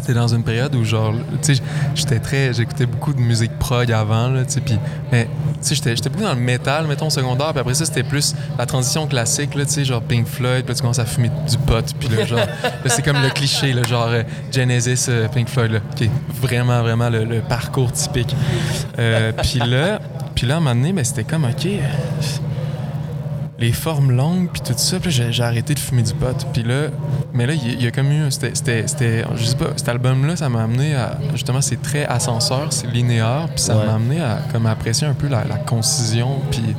[0.00, 1.62] C'est dans une période où, genre, tu sais,
[1.94, 2.52] j'étais très.
[2.52, 4.78] J'écoutais beaucoup de musique prog avant, là, tu sais, puis.
[5.12, 5.28] Mais,
[5.62, 8.66] tu sais, j'étais beaucoup dans le métal, mettons, secondaire, puis après ça, c'était plus la
[8.66, 11.84] transition classique, là, tu sais, genre Pink Floyd, puis tu commences à fumer du pot,
[12.00, 12.38] puis là, genre.
[12.38, 16.10] là, c'est comme le cliché, là, genre euh, Genesis, euh, Pink Floyd, là, qui est
[16.40, 18.34] vraiment, vraiment le, le parcours typique.
[19.42, 20.00] Puis là,
[20.34, 21.68] puis là, à un moment donné, ben, c'était comme, OK.
[23.58, 26.88] Les formes longues puis tout ça puis j'ai, arrêté de fumer du pot puis là
[27.32, 28.84] mais là il y, a- il y a comme eu c'était,
[29.36, 32.88] je sais pas cet album là ça m'a amené à justement c'est très ascenseur c'est
[32.88, 33.86] linéaire puis ça Ouais.
[33.86, 36.74] m'a amené à comme apprécier un peu la, la concision puis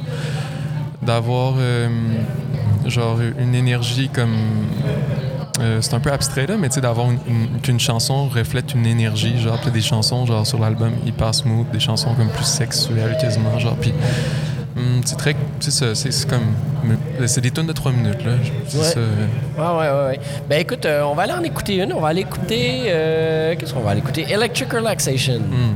[1.02, 1.88] d'avoir euh,
[2.88, 4.36] genre une énergie comme
[5.62, 8.74] euh, c'est un peu abstrait là, mais tu sais, d'avoir une- une- qu'une chanson reflète
[8.74, 12.44] une énergie, genre, puis des chansons, genre, sur l'album hyper smooth, des chansons comme plus
[12.44, 13.94] sexuelles quasiment, genre, puis
[14.84, 16.54] hum, c'est très, sais, ça, c'est c'est comme,
[17.26, 18.34] c'est des tonnes de trois minutes, là,
[18.68, 18.84] c'est Ouais.
[18.84, 19.00] ça.
[19.00, 20.20] euh, Ouais, ouais, ouais.
[20.50, 21.94] Ben écoute, euh, on va aller en écouter une.
[21.94, 22.84] On va aller écouter...
[22.88, 24.26] euh, Qu'est-ce qu'on va aller écouter?
[24.30, 25.36] Electric Relaxation.
[25.36, 25.76] hum.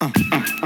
[0.00, 0.63] Relax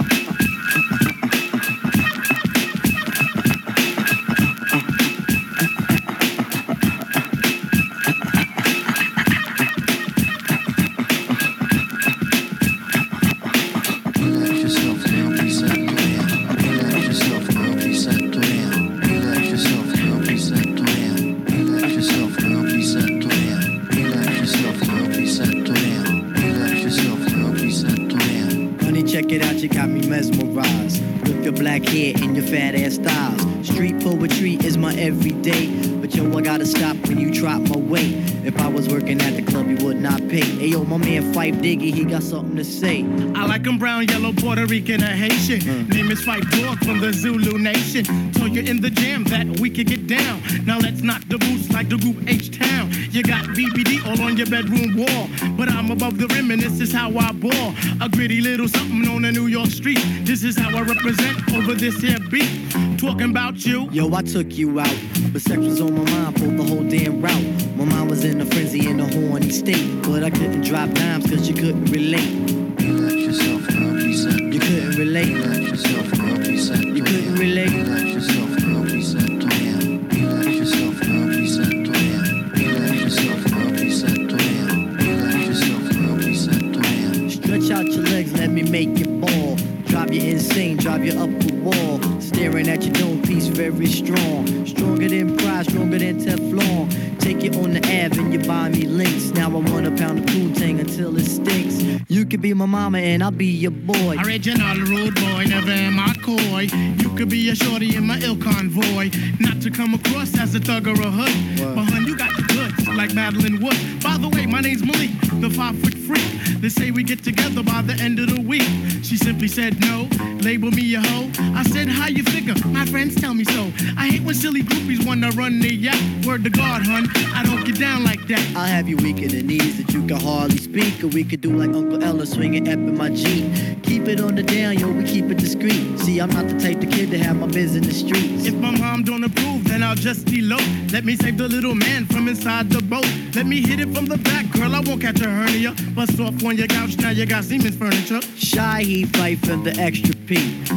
[42.09, 43.05] got something to say.
[43.35, 45.61] I like 'em brown, yellow, Puerto Rican, or Haitian.
[45.61, 45.89] Hmm.
[45.91, 48.05] Name is Fight Dog from the Zulu Nation.
[48.33, 50.41] Told you in the jam that we could get down.
[50.65, 52.91] Now let's knock the boots like the group H Town.
[53.11, 55.29] You got BBD all on your bedroom wall.
[55.57, 57.75] But I'm above the rim and this is how I ball.
[58.01, 60.01] A gritty little something on a New York street.
[60.25, 62.51] This is how I represent over this here beat.
[62.99, 63.89] Talking about you.
[63.91, 64.99] Yo, I took you out,
[65.33, 67.77] but sex was on my mind for the whole damn route.
[67.77, 71.29] My mind was in a frenzy in a horny state, but I couldn't drop dimes
[71.29, 72.33] cause you couldn't relate.
[72.81, 75.35] Relax yourself now, please You couldn't relate.
[75.35, 77.73] Relax yourself now, please You couldn't relate.
[77.73, 79.15] Relax yourself now, please.
[79.15, 81.59] Relax yourself now, please.
[81.59, 84.03] Relax yourself now, please.
[84.03, 87.35] Relax yourself now, please.
[87.35, 89.57] Stretch out your legs, let me make you ball.
[89.87, 92.21] Drive you insane, drive you up the wall.
[92.21, 94.58] Staring at your dome piece, very strong.
[94.99, 97.21] Stronger than pride, stronger than Teflon.
[97.21, 99.31] Take you on the Ave and you buy me links.
[99.31, 101.81] Now I want a pound of Poontang until it stinks.
[102.09, 104.17] You could be my mama and I'll be your boy.
[104.19, 106.67] Original rude boy, never am I coy.
[107.01, 109.11] You could be a shorty in my ill convoy.
[109.39, 111.77] Not to come across as a thug or a hood.
[111.77, 112.43] But hun, you got the
[112.87, 113.77] like Madeline Wood.
[114.03, 115.11] By the way, my name's Malik,
[115.41, 116.61] the five foot freak.
[116.61, 118.69] They say we get together by the end of the week.
[119.03, 120.09] She simply said no.
[120.41, 121.31] Label me a hoe.
[121.55, 122.55] I said, how you figure?
[122.67, 123.65] My friends tell me so.
[123.97, 126.01] I hate when silly groupies wanna run their yacht.
[126.27, 128.41] Word to God, hun, I don't get down like that.
[128.57, 131.03] I'll have you weak in the knees that you can hardly speak.
[131.03, 133.83] Or we could do like Uncle Ella swinging up in my Jeep.
[133.83, 135.99] Keep it on the down, yo, we keep it discreet.
[136.01, 138.47] See, I'm not the type of kid to have my biz in the streets.
[138.47, 140.61] If my mom don't approve, then I'll just elope.
[140.93, 143.07] Let me save the little man from inside the boat.
[143.35, 144.75] Let me hit it from the back, girl.
[144.75, 145.75] I won't catch a hernia.
[145.95, 148.21] Bust off on your couch, now you got Siemens furniture.
[148.37, 150.37] Shy he fight for the extra P.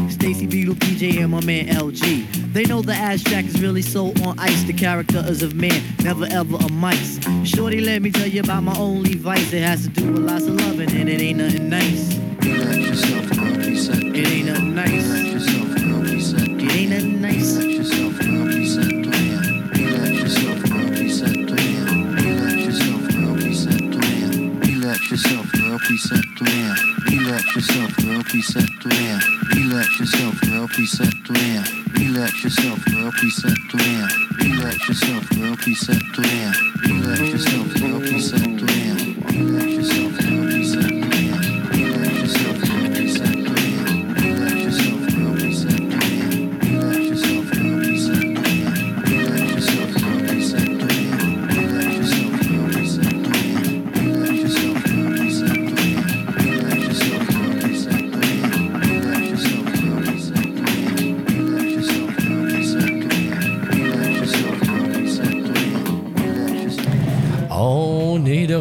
[0.09, 2.53] Stacy Beetle, PJ, and my man LG.
[2.53, 4.63] They know the ass jack is really so on ice.
[4.63, 7.19] The character is of man, never ever a mice.
[7.43, 9.53] Shorty, let me tell you about my only vice.
[9.53, 12.15] It has to do with lots of loving, and it ain't nothing nice.
[12.41, 14.91] Relax yourself, girl, please It ain't nothing nice.
[14.91, 17.70] Relax yourself, girl, please It ain't nothing nice.
[25.21, 26.75] yourself, girl, preceptor in.
[27.11, 29.19] Relax yourself, girl, preceptor in.
[29.55, 31.63] Relax yourself, girl, preceptor in.
[31.93, 34.07] Relax yourself, girl, preceptor in.
[34.39, 36.53] Relax yourself, girl, preceptor in.
[36.87, 39.10] Relax yourself, girl, preceptor in.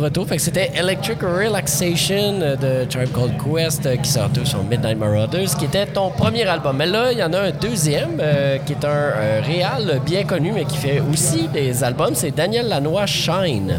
[0.01, 0.27] Retour.
[0.27, 4.99] Fait que c'était Electric Relaxation euh, de Tribe Called Quest euh, qui sortait sur Midnight
[4.99, 6.77] Marauders, qui était ton premier album.
[6.77, 10.25] Mais là, il y en a un deuxième euh, qui est un euh, réal bien
[10.25, 12.15] connu, mais qui fait aussi des albums.
[12.15, 13.79] C'est Daniel Lanois Shine.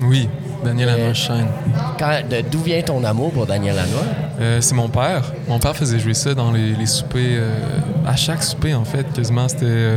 [0.00, 0.28] Oui,
[0.64, 1.46] Daniel Lanois Shine.
[2.50, 4.04] D'où vient ton amour pour Daniel Lanois?
[4.40, 5.32] Euh, c'est mon père.
[5.48, 7.40] Mon père faisait jouer ça dans les, les soupers.
[8.06, 9.48] à chaque souper, en fait, quasiment.
[9.48, 9.96] C'était.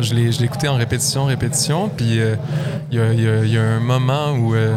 [0.00, 1.88] Je l'ai écouté en répétition, répétition.
[1.88, 2.36] Puis euh,
[2.90, 4.54] il y, y a- il y a un moment où.
[4.54, 4.76] euh,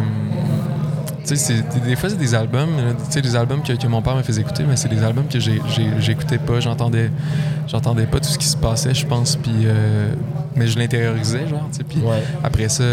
[1.25, 3.88] tu sais, c'est- des fois, c'est des albums, euh, tu sais, des albums que, que
[3.88, 7.12] mon père me faisait écouter, mais c'est des albums que j'écoutais pas, j'entendais
[7.67, 9.51] j'entendais pas tout ce qui se passait, je pense, puis...
[9.65, 10.08] euh,
[10.56, 12.23] mais je l'intériorisais, genre, puis Ouais.
[12.45, 12.84] après ça,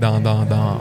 [0.00, 0.76] dans, dans, dans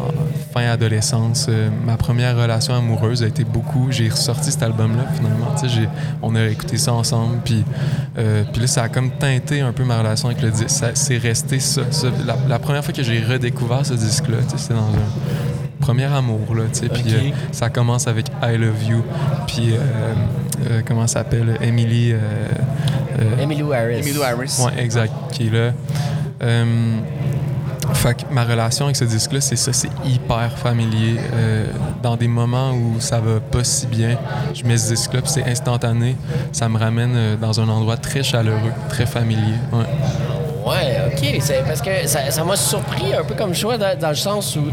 [0.54, 3.88] fin adolescence, euh, ma première relation amoureuse a été beaucoup.
[3.92, 5.54] J'ai ressorti cet album-là, finalement.
[5.60, 5.90] Tu sais, j'ai-
[6.22, 7.38] on a écouté ça ensemble.
[7.44, 7.64] Puis,
[8.18, 10.84] euh, puis là, ça a comme teinté un peu ma relation avec le disque.
[10.94, 11.82] C'est resté ça.
[11.92, 12.08] ça.
[12.26, 16.06] La, la première fois que j'ai redécouvert ce disque-là, tu sais, c'était dans un premier
[16.06, 16.56] amour.
[16.56, 16.90] Là, tu sais.
[16.90, 19.04] Puis euh, ça commence avec I Love You.
[19.48, 19.78] Puis, euh,
[20.70, 22.12] euh, comment ça s'appelle Emily.
[22.14, 22.18] euh,
[23.20, 24.02] euh, Emilio Harris.
[24.24, 24.58] Harris.
[24.64, 25.72] Ouais, exact, qui est là.
[27.94, 31.18] Fait que ma relation avec ce disque-là, c'est ça, c'est hyper familier.
[31.34, 31.66] Euh,
[32.02, 34.18] dans des moments où ça va pas si bien,
[34.54, 36.16] je mets ce disque-là, c'est instantané.
[36.52, 39.56] Ça me ramène euh, dans un endroit très chaleureux, très familier.
[39.72, 39.86] Ouais.
[41.08, 41.42] Ok.
[41.66, 44.64] Parce que ça m'a surpris un peu comme choix dans le sens où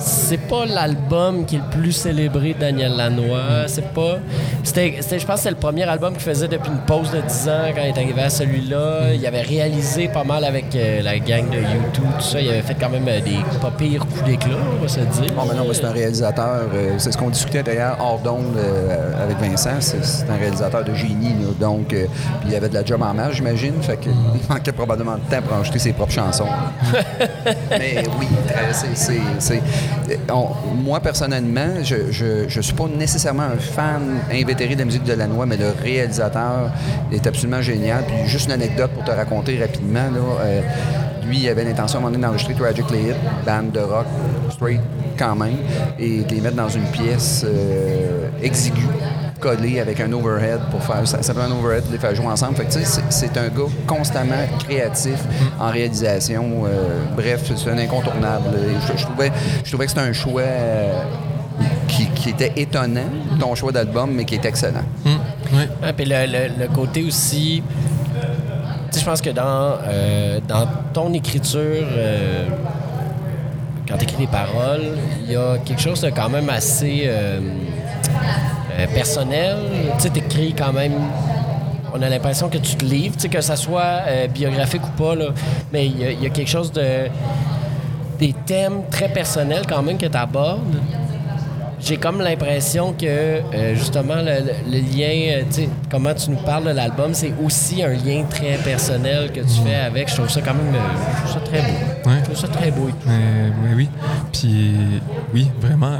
[0.00, 3.66] c'est pas l'album qui est le plus célébré de Daniel Lanois.
[3.66, 4.18] C'est pas.
[4.62, 7.48] C'était, je pense que c'est le premier album qu'il faisait depuis une pause de 10
[7.48, 9.14] ans quand il est arrivé à celui-là.
[9.14, 12.40] Il avait réalisé pas mal avec euh, la gang de YouTube, tout ça.
[12.40, 15.32] Il avait fait quand même euh, des pas pires coups d'éclat, on va se dire.
[15.34, 16.68] Bon, mais non, c'est un réalisateur.
[16.74, 18.56] euh, c'est ce qu'on discutait d'ailleurs hors d'onde
[19.22, 19.80] avec Vincent.
[19.80, 19.98] C'est,
[20.30, 21.34] un réalisateur de génie.
[21.40, 21.68] là.
[21.68, 22.06] donc, puis
[22.48, 23.74] il avait de la job en masse, j'imagine.
[23.82, 24.12] Fait qu'il
[24.48, 26.46] manquait probablement de temps pour enregistrer ses propres chansons.
[27.70, 28.26] mais oui,
[28.94, 29.62] c'est.
[30.74, 35.46] Moi, personnellement, je, je suis pas nécessairement un fan invétéré de la musique de Lanois,
[35.46, 36.70] mais le réalisateur
[37.12, 38.04] est absolument génial.
[38.06, 40.08] Puis juste une anecdote pour te raconter rapidement.
[40.42, 40.60] Euh,
[41.26, 44.06] lui, il avait l'intention à un moment donné d'enregistrer Tragically Hip, band de rock,
[44.50, 44.80] straight
[45.18, 45.56] quand même,
[45.98, 48.88] et de les mettre dans une pièce euh, exiguë
[49.40, 52.56] collée avec un overhead pour faire ça s'appelle un overhead de les faire jouer ensemble
[52.56, 55.16] fait que, tu sais, c'est un gars constamment créatif
[55.58, 58.44] en réalisation euh, bref c'est un incontournable
[58.86, 59.32] je, je trouvais
[59.64, 61.02] je trouvais que c'était un choix euh,
[61.88, 65.68] qui, qui était étonnant ton choix d'album mais qui est excellent ouais.
[65.82, 67.62] Ah, puis le, le- le côté aussi.
[68.92, 71.60] Tu sais, je pense que dans, euh, dans ton écriture,
[71.92, 72.44] euh,
[73.88, 74.82] quand tu écris des paroles,
[75.24, 77.38] il y a quelque chose de quand même assez euh,
[78.80, 79.56] euh, personnel.
[79.96, 80.92] Tu sais, t'écris quand même.
[81.92, 85.02] On a l'impression que tu te livres, tu sais, que ça soit euh, biographique ou
[85.02, 85.26] pas, là,
[85.72, 87.08] mais il y, a- il y a quelque chose de.
[88.18, 90.76] des thèmes très personnels quand même que tu abordes
[91.82, 96.28] j'ai comme l'impression que euh, justement le, le- le lien, euh, tu sais, comment tu
[96.30, 100.10] nous parles de l'album, c'est aussi un lien très personnel que tu fais avec.
[100.10, 102.10] Je trouve ça quand même, je trouve ça très beau.
[102.10, 102.16] Ouais.
[102.18, 103.08] Je trouve ça très beau et tout.
[103.08, 103.88] Oui, oui.
[104.30, 104.74] Puis,
[105.32, 105.96] oui, vraiment.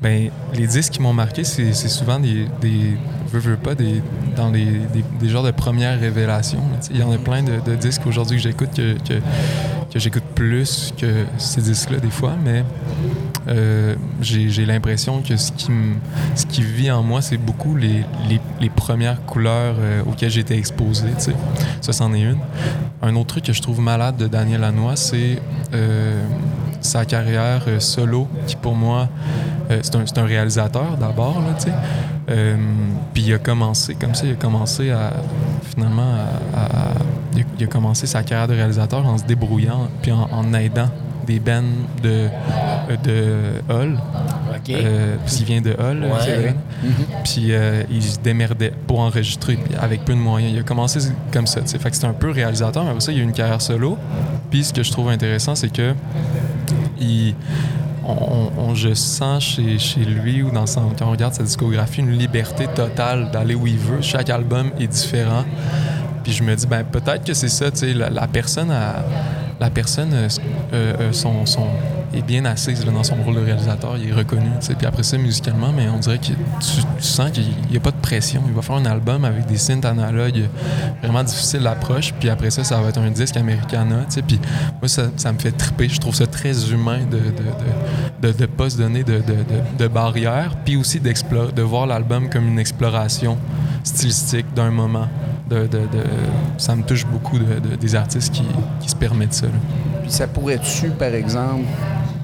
[0.00, 2.96] Ben, les disques qui m'ont marqué, c'est souvent des, des
[3.32, 4.02] veux, veux pas, des,
[4.36, 4.64] dans les,
[5.20, 6.62] des, genres de premières révélations.
[6.90, 8.96] Il y en a plein de, disques aujourd'hui que j'écoute que,
[9.92, 12.64] que, j'écoute plus que ces disques-là des fois, mais
[13.48, 15.70] euh, j'ai l'impression que ce qui,
[16.34, 18.04] ce qui vit en moi, c'est beaucoup les,
[18.60, 21.08] les, premières couleurs euh, auxquelles j'ai été exposé.
[21.18, 21.34] tu sais.
[21.80, 22.38] Ça, c'en est une.
[23.02, 25.40] Un autre truc que je trouve malade de Daniel Lanois, c'est
[25.72, 26.22] euh,
[26.88, 29.08] sa carrière euh, solo, qui pour moi,
[29.70, 31.72] euh, c'est un, c'est un réalisateur d'abord, tu sais.
[32.30, 32.56] Euh,
[33.14, 35.12] puis il a commencé comme ça, il a commencé à
[35.64, 36.14] finalement
[36.54, 36.92] à, à-
[37.34, 40.52] il, a, il a commencé sa carrière de réalisateur en se débrouillant puis en, en
[40.54, 40.88] aidant
[41.26, 41.62] des bands
[42.02, 42.28] de
[43.04, 43.98] de Hull,
[44.56, 44.70] OK.
[44.70, 46.10] euh, parce qu'il vient de Hull, Ouais.
[46.24, 46.56] c'est vrai.
[47.22, 50.52] Puis euh, il se démerdait pour enregistrer puis avec peu de moyens.
[50.54, 51.78] Il a commencé comme ça, tu sais.
[51.78, 53.98] Fait que c'était un peu réalisateur, mais après ça, il a eu une carrière solo.
[54.50, 55.92] Puis ce que je trouve intéressant, c'est que
[58.04, 62.66] on, je sens chez, lui ou dans son, quand on regarde sa discographie une liberté
[62.66, 64.00] totale d'aller où il veut.
[64.00, 65.44] Chaque album est différent.
[66.22, 68.72] Puis je me dis, ben peut-être que c'est ça, tu sais, la, personne
[69.60, 70.28] la personne
[70.72, 71.44] euh, son-
[72.14, 74.48] est bien assise là, dans son rôle de réalisateur, il est reconnu.
[74.60, 76.34] Puis après ça, musicalement, mais on dirait que tu,
[77.00, 78.42] sens qu'il n'y a pas de pression.
[78.46, 80.48] Il va faire un album avec des synths analogues
[81.02, 84.06] vraiment difficile d'approche, puis après ça, ça va être un disque Americana.
[84.26, 84.40] Puis
[84.80, 85.88] moi, ça, me fait triper.
[85.88, 89.22] Je trouve ça très humain de de, de, de, pas se donner de,
[89.78, 93.38] de, barrières, puis aussi de voir l'album comme une exploration
[93.84, 95.08] stylistique d'un moment.
[96.58, 98.42] Ça me touche beaucoup de, de- des artistes qui,
[98.80, 99.46] qui se permettent ça.
[99.46, 99.52] là.
[100.02, 101.64] Puis ça pourrait-tu, par exemple,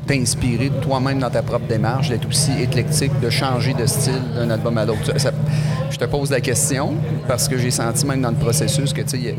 [0.07, 4.77] t'inspirer toi-même dans ta propre démarche, d'être aussi éclectique, de changer de style d'un album
[4.79, 5.19] à l'autre?
[5.19, 5.31] Ça-
[5.91, 6.95] je te pose la question
[7.29, 9.35] parce que j'ai senti même dans le processus que, tu sais,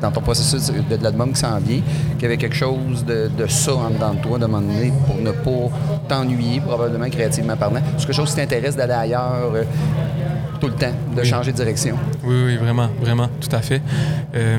[0.00, 1.80] dans ton processus de, de l'album qui s'en vient,
[2.14, 4.92] qu'il y avait quelque chose de, de ça en dedans de toi, de moment donné,
[5.06, 5.76] pour ne pas
[6.08, 7.80] t'ennuyer, probablement créativement parlant.
[7.98, 9.62] C'est quelque chose qui t'intéresse d'aller ailleurs euh,
[10.60, 11.96] tout le temps, de changer de direction?
[12.24, 13.80] Oui, oui, vraiment, vraiment, tout à fait.
[14.34, 14.58] Euh,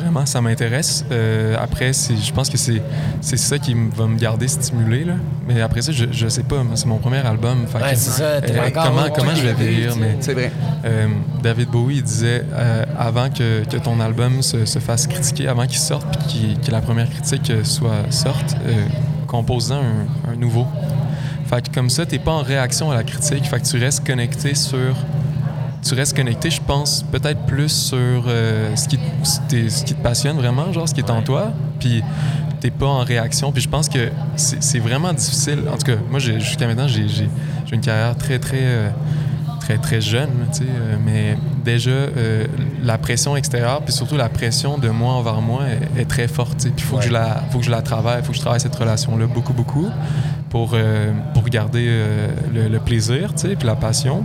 [0.00, 1.04] vraiment, ça m'intéresse.
[1.12, 2.82] Euh, après, je pense que c'est
[3.20, 5.04] c'est ça qui va me garder stimulé.
[5.04, 5.14] Là.
[5.46, 6.62] Mais après ça, je, je sais pas.
[6.74, 7.66] C'est mon premier album.
[7.66, 8.40] Fait Ouais, que, ça, euh,
[8.72, 9.94] comment, comment je vais vieillir?
[10.20, 10.50] C'est vrai.
[10.84, 11.08] euh,
[11.42, 15.66] David Bowie il disait euh, avant que, que ton album se, se fasse critiquer, avant
[15.66, 18.84] qu'il sorte, puis que la première critique soit sorte, euh,
[19.26, 20.66] compose-en un, un nouveau.
[21.46, 23.44] Fait que comme ça, t'es pas en réaction à la critique.
[23.44, 24.94] Fait que tu restes connecté sur.
[25.82, 29.94] Tu restes connecté, je pense, peut-être plus sur euh, ce, qui, ce qui- ce qui
[29.94, 31.52] te passionne vraiment, genre ce qui est en toi.
[31.78, 32.02] Puis
[32.60, 33.50] t'es pas en réaction.
[33.50, 35.60] Puis je pense que c'est vraiment difficile.
[35.72, 37.06] En tout cas, moi, jusqu'à maintenant, j'ai
[37.72, 38.58] une carrière très, très.
[38.60, 38.90] euh,
[39.60, 41.90] très très jeune, tu sais, euh, mais déjà
[42.82, 45.62] la pression extérieure, puis surtout la pression de moi envers moi
[45.96, 46.56] est, est très forte.
[46.56, 46.70] tu sais.
[46.70, 48.58] Puis il faut que je la, faut que je la travaille, faut que je travaille
[48.58, 49.88] cette relation-là beaucoup beaucoup
[50.48, 50.74] pour
[51.34, 51.86] pour garder
[52.52, 54.24] le, le plaisir, tu sais, puis la passion.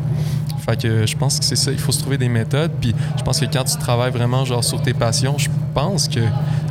[0.66, 2.72] Fait que je pense que c'est ça, il faut se trouver des méthodes.
[2.82, 6.22] Puis je pense que quand tu travailles vraiment genre sur tes passions, je pense que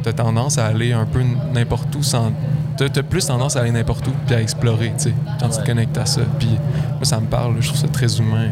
[0.02, 1.22] tu as tendance à aller un peu
[1.52, 2.32] n'importe où sans.
[2.76, 5.60] Tu as, plus tendance à aller n'importe où puis à explorer, tu sais, quand tu
[5.60, 6.22] te connectes à ça.
[6.40, 8.48] Puis moi, ça me parle, je trouve ça très humain.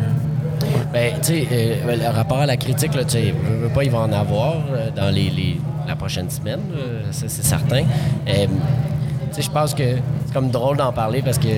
[0.92, 3.90] Ben, tu sais, euh, le rapport à la critique, là, tu sais, veux pas, il
[3.90, 6.60] va en avoir euh, dans les, les- la prochaine semaine,
[7.10, 7.82] c'est certain.
[8.28, 8.52] Euh, tu
[9.32, 9.82] sais, je pense que
[10.26, 11.48] c'est comme drôle d'en parler parce que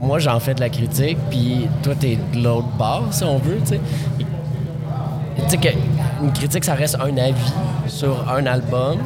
[0.00, 3.58] moi, j'en fais de la critique, puis toi, t'es de l'autre bord, si on veut,
[3.60, 3.80] tu sais.
[5.48, 5.56] Tu
[6.22, 7.52] une critique, ça reste un avis
[7.86, 8.98] sur un album,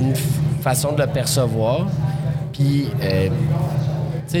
[0.00, 0.14] une
[0.62, 1.86] façon de le percevoir.
[2.52, 3.28] Puis, euh,
[4.28, 4.40] tu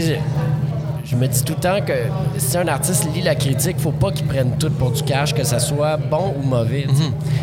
[1.04, 1.92] je- je me dis tout le temps que
[2.38, 5.44] si un artiste lit la critique, faut pas qu'il prenne tout pour du cash, que
[5.44, 6.86] ça soit bon ou mauvais.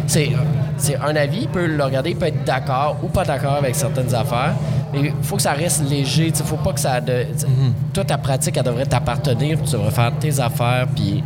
[0.07, 0.31] sais.
[0.77, 3.75] C'est un avis, il peut le regarder, il peut être d'accord ou pas d'accord avec
[3.75, 4.55] certaines affaires,
[4.93, 6.27] il faut que ça reste léger.
[6.27, 6.99] Il faut pas que ça...
[7.01, 7.47] De, sais,
[7.93, 11.23] Toute ta pratique, elle devrait t'appartenir, tu devrais faire tes affaires, puis...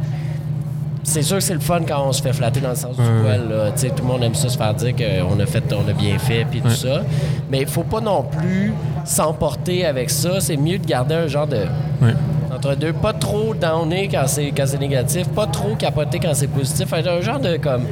[1.07, 3.03] C'est sûr que c'est le fun quand on se fait flatter dans le sens du
[3.03, 3.47] poil.
[3.47, 3.71] là.
[3.73, 5.93] Tu sais, Tout le monde aime ça se faire dire qu'on a fait, on a
[5.93, 7.03] bien fait, puis tout ça.
[7.51, 8.73] Mais il faut pas non plus
[9.05, 10.39] s'emporter avec ça.
[10.39, 11.57] C'est mieux de garder un genre de
[12.01, 12.13] Ouais.
[12.53, 16.47] entre deux, pas trop downer quand c'est quand c'est négatif, pas trop capoter quand c'est
[16.47, 16.91] positif.
[16.91, 17.83] Un genre de comme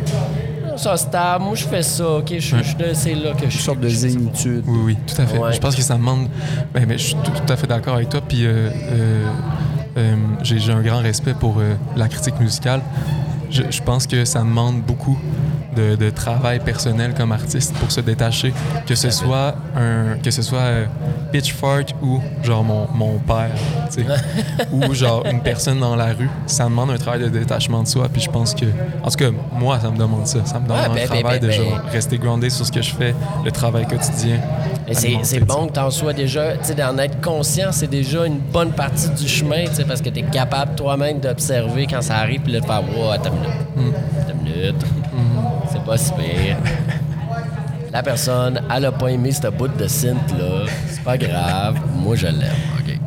[0.77, 3.51] ça stable, moi je fais ça, ok, je je- je- c'est là que je Une
[3.51, 3.59] suis.
[3.63, 4.63] sorte de zénitude.
[4.67, 5.37] Oui, oui, tout à fait.
[5.37, 5.53] Ouais.
[5.53, 6.27] Je pense que ça demande.
[6.73, 8.21] Ben, ben, je suis tout, tout à fait d'accord avec toi.
[8.27, 9.25] Puis euh, euh,
[9.97, 12.81] euh, j'ai j'ai un grand respect pour euh, la critique musicale.
[13.49, 15.17] Je, je pense que ça demande beaucoup
[15.73, 18.53] de, de travail personnel comme artiste pour se détacher.
[18.85, 20.85] Que ce soit un, que ce soit euh,
[21.31, 23.51] Pitchfork ou genre mon, mon père.
[23.91, 24.09] Tu tu.
[24.71, 28.07] Ou genre une personne dans la rue, ça demande un travail de détachement de soi.
[28.11, 28.65] Puis je pense que,
[29.03, 30.45] en tout cas, moi, ça me demande ça.
[30.45, 31.69] Ça me demande Ouais, un ben, travail ben, ben, de ben.
[31.69, 34.39] genre rester groundé sur ce que je fais, le travail quotidien.
[34.91, 38.39] C'est demande bon que t'en sois déjà, tu sais, d'en être conscient, c'est déjà une
[38.39, 42.41] bonne partie du chemin, tu sais, parce que t'es capable toi-même d'observer quand ça arrive,
[42.41, 43.55] puis de faire, wow, attends une minute.
[43.75, 44.19] Hmm.
[44.19, 44.85] Attends une minute.
[45.83, 46.57] C'est pas si pire.
[47.91, 50.65] La personne, elle a pas aimé ce bout de synth-là.
[50.87, 51.75] C'est pas grave.
[51.95, 52.51] Moi, je l'aime.
[52.79, 52.97] OK.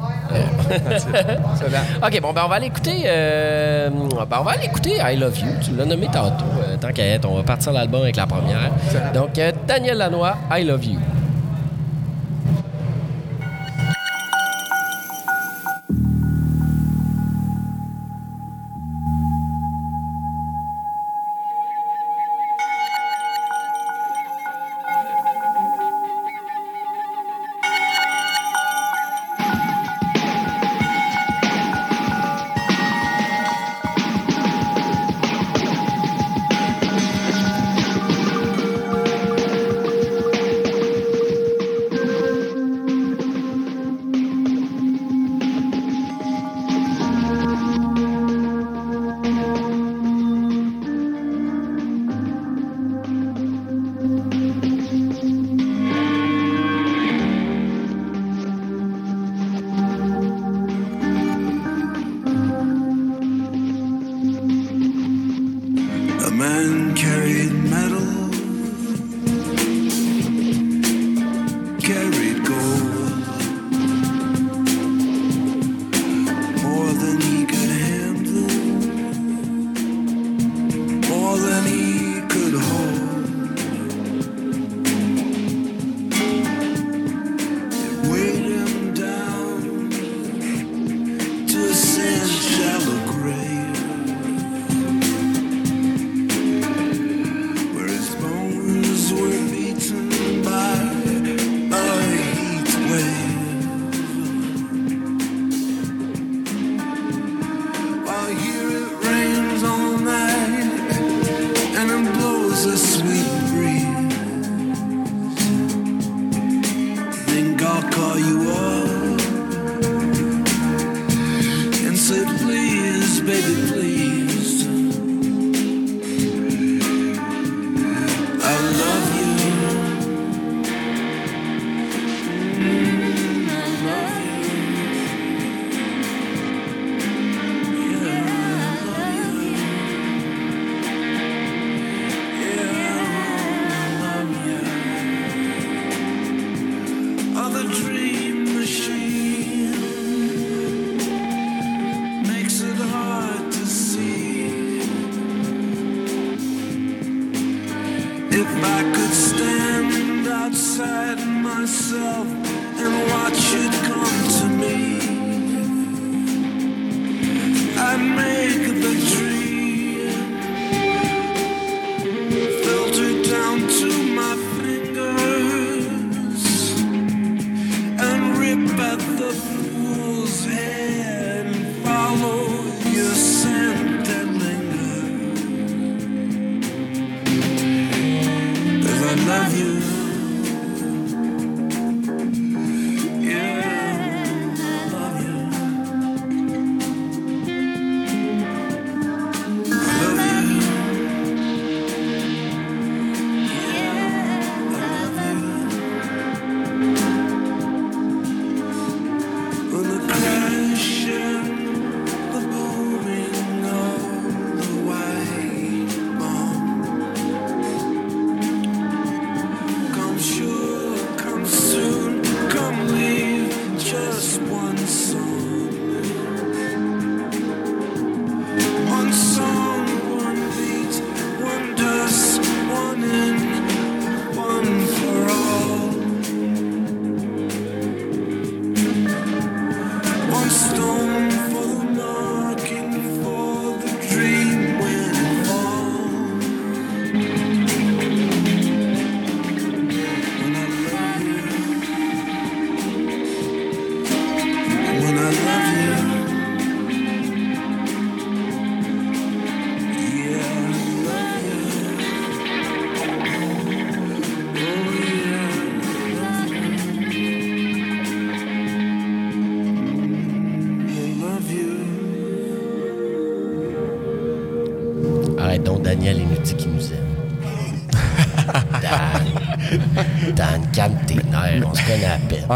[2.06, 3.02] OK, bon, ben, on va aller écouter.
[3.06, 5.46] euh, ben, on va aller écouter I Love You.
[5.62, 6.44] Tu l'as nommé tantôt.
[6.62, 8.70] euh, tant qu'à être, on va partir l'album avec la première.
[9.12, 10.98] Donc, euh, Daniel Lanois, I Love You.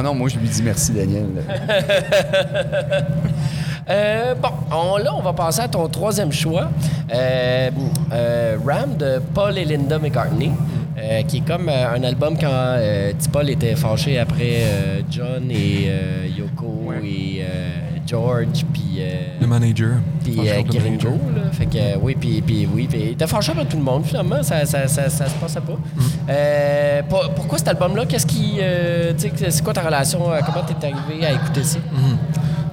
[0.01, 1.27] Ah non, moi, je lui dis merci, Daniel.
[3.89, 6.69] Euh, bon, on- là, on va passer à ton troisième choix.
[7.13, 7.71] Euh,
[8.13, 10.53] euh, Ram de Paul et Linda McCartney,
[10.97, 15.01] euh, qui est comme euh, un album quand euh, petit Paul était fâché après euh,
[15.11, 17.71] John et euh, Yoko et euh,
[18.07, 19.95] George, puis euh, Le manager.
[20.39, 21.53] Puis euh.
[21.53, 24.43] Fait que, oui, puis, puis oui, puis il était fâché avec tout le monde, finalement,
[24.43, 25.73] ça, ça, ça, ça se passait pas.
[25.73, 26.01] Mm.
[26.29, 28.07] Euh, pour- pourquoi cet album-là?
[28.07, 28.59] Qu'est-ce qui.
[28.61, 30.21] euh, tu sais, c'est quoi ta relation?
[30.47, 31.79] Comment t'es arrivé à écouter ça?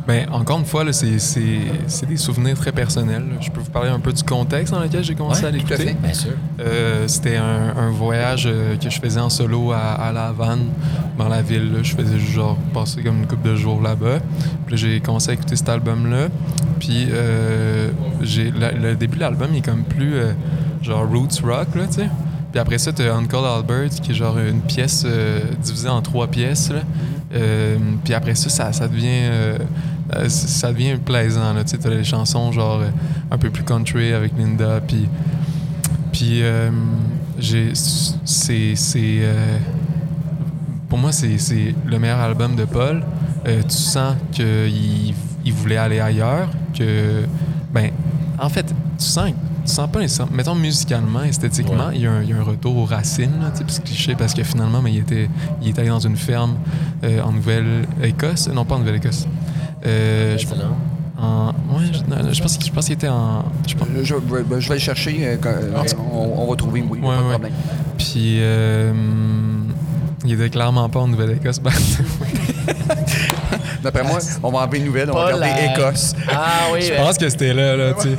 [0.08, 3.26] Ben, encore une fois, c'est, des souvenirs très personnels.
[3.42, 5.98] Je peux vous parler un peu du contexte dans lequel j'ai commencé Ouais, à l'écouter.
[6.02, 6.32] Bien sûr.
[6.62, 8.48] Euh, c'était un, un voyage
[8.82, 10.68] que je faisais en solo à, à La Havane,
[11.18, 11.74] dans la ville.
[11.74, 11.80] là.
[11.84, 14.20] Je faisais juste genre passer comme une couple de jours là-bas.
[14.66, 16.28] Puis là, j'ai commencé à écouter cet album-là.
[16.80, 17.90] Puis euh,
[18.22, 20.34] le début de l'album il est comme plus euh,
[20.82, 22.10] genre roots rock, là, tu sais.
[22.52, 26.28] Puis après ça, t'as Uncle Albert, qui est genre une pièce euh, divisée en trois
[26.28, 26.72] pièces.
[28.04, 29.58] puis après ça, ça, devient
[30.30, 31.54] ça devient plaisant.
[31.54, 32.82] Là, tu sais, t'as les chansons genre
[33.30, 34.80] un peu plus country avec Linda.
[34.88, 35.08] Puis
[36.12, 36.42] puis
[37.38, 39.22] j'ai c'est c'est
[40.90, 43.04] pour moi c'est le meilleur album de Paul.
[43.46, 45.14] Tu sens qu'il
[45.48, 47.24] il voulait aller ailleurs, que
[47.74, 47.90] ben
[48.40, 48.66] en fait
[48.98, 49.32] tu sens
[49.66, 51.96] tu sens pas nécessairement- mettons musicalement, esthétiquement, Ouais.
[51.96, 53.32] il, y a un, il y a un retour aux racines,
[53.68, 55.30] c'est cliché parce que finalement, mais il était,
[55.62, 56.56] il était allé dans une ferme
[57.04, 59.28] euh, en Nouvelle-Écosse, non pas en Nouvelle-Écosse.
[59.86, 60.48] Euh, je,
[61.22, 64.16] en, ouais, je, non, je pense, je pense qu'il était en, je pense- Je, je-
[64.44, 65.18] ben, je vais le chercher.
[65.22, 65.84] euh, quand- euh,
[66.14, 67.30] on, on va trouver, oui, Ouais, pas de ouais.
[67.32, 67.54] problème.
[67.98, 68.94] Puis, euh,
[70.26, 71.60] il était clairement pas en Nouvelle-Écosse.
[71.64, 71.72] Ben,
[73.84, 76.14] D'après moi, on va enlever une nouvelle, on va regarder à- Écosse.
[76.30, 78.16] Ah oui, je euh, pense que c'était là, là, tu sais.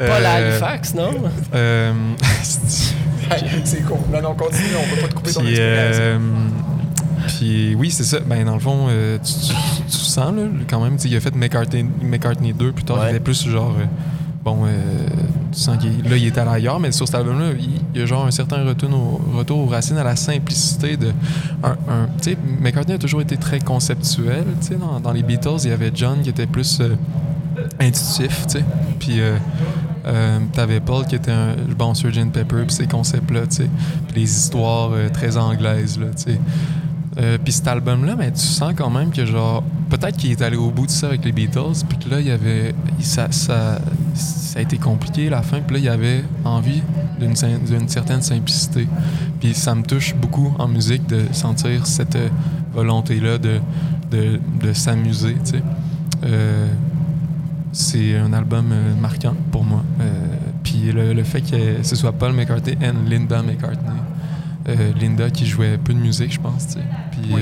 [0.00, 1.10] À Euh, Halifax, non?
[1.54, 1.92] euh,
[3.64, 3.98] C'est cool.
[4.12, 6.02] Non, non, continue, on peut pas te couper ton explication.
[6.02, 6.18] euh,
[7.26, 8.20] puis, oui, c'est ça.
[8.20, 11.16] Ben, dans le fond, euh, tu, tu- tu sens, là, quand même, tu sais, il
[11.16, 13.06] a fait McCartney, McCartney 2 plus tard, Ouais.
[13.06, 13.74] il était plus genre.
[14.48, 15.06] Bon, euh,
[15.52, 18.30] tu sens qu'il est allé ailleurs, mais sur cet album-là, il, y a genre un
[18.30, 21.08] certain retour, au, retour aux racines, à la simplicité de.
[21.62, 25.58] Un, un- tu sais, McCartney a toujours été très conceptuel, tu sais, dans, les Beatles,
[25.64, 26.96] il y avait John qui était plus euh,
[27.80, 28.64] intuitif, tu sais.
[28.98, 29.20] Puis.
[29.20, 29.36] Euh,
[30.06, 33.70] euh, T'avais Paul qui était un bon Sgt Pepper, puis ces concepts-là, tu sais.
[34.06, 37.38] Puis les histoires très anglaises, là, tu sais.
[37.44, 40.70] Puis cet album-là, ben, tu sens quand même que, genre, peut-être qu'il est allé au
[40.70, 42.74] bout de ça avec les Beatles, puis que là, il y avait.
[43.00, 43.28] ça,
[44.18, 46.82] ça a été compliqué, la fin, puis là, il y avait envie
[47.20, 48.86] d'une certaine simplicité.
[49.40, 52.28] Puis ça me touche beaucoup en musique de sentir cette euh,
[52.72, 53.60] volonté-là de,
[54.10, 55.62] de, de s'amuser, tu sais.
[56.24, 56.68] Euh,
[57.72, 59.84] c'est un album euh, marquant pour moi.
[60.00, 60.10] Euh,
[60.64, 64.00] puis le, le fait que ce soit Paul McCartney et Linda McCartney.
[64.68, 66.66] Euh, Linda qui jouait peu de musique, je pense.
[66.66, 66.80] tu sais.
[67.12, 67.34] Puis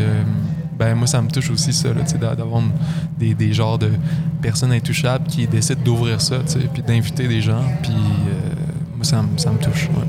[0.78, 2.62] ben, moi, ça me touche aussi, ça, là, tu sais, d'a- d'avoir
[3.18, 3.90] des, des genres de
[4.42, 7.62] personnes intouchables qui décident d'ouvrir ça, tu sais, puis d'inviter des gens.
[7.82, 8.54] Puis euh,
[8.94, 9.88] moi, ça, me- ça me touche.
[9.88, 10.02] ouais.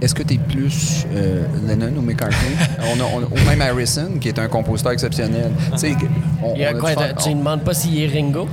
[0.00, 2.36] Est-ce que tu es plus euh, Lennon ou McCartney?
[2.80, 5.50] on a, on a- ou même Harrison, qui est un compositeur exceptionnel.
[5.72, 5.96] Tu sais,
[6.42, 8.08] on- Il y a on a quoi, dû faire- tu ne demandes pas s'il est
[8.08, 8.46] Ringo?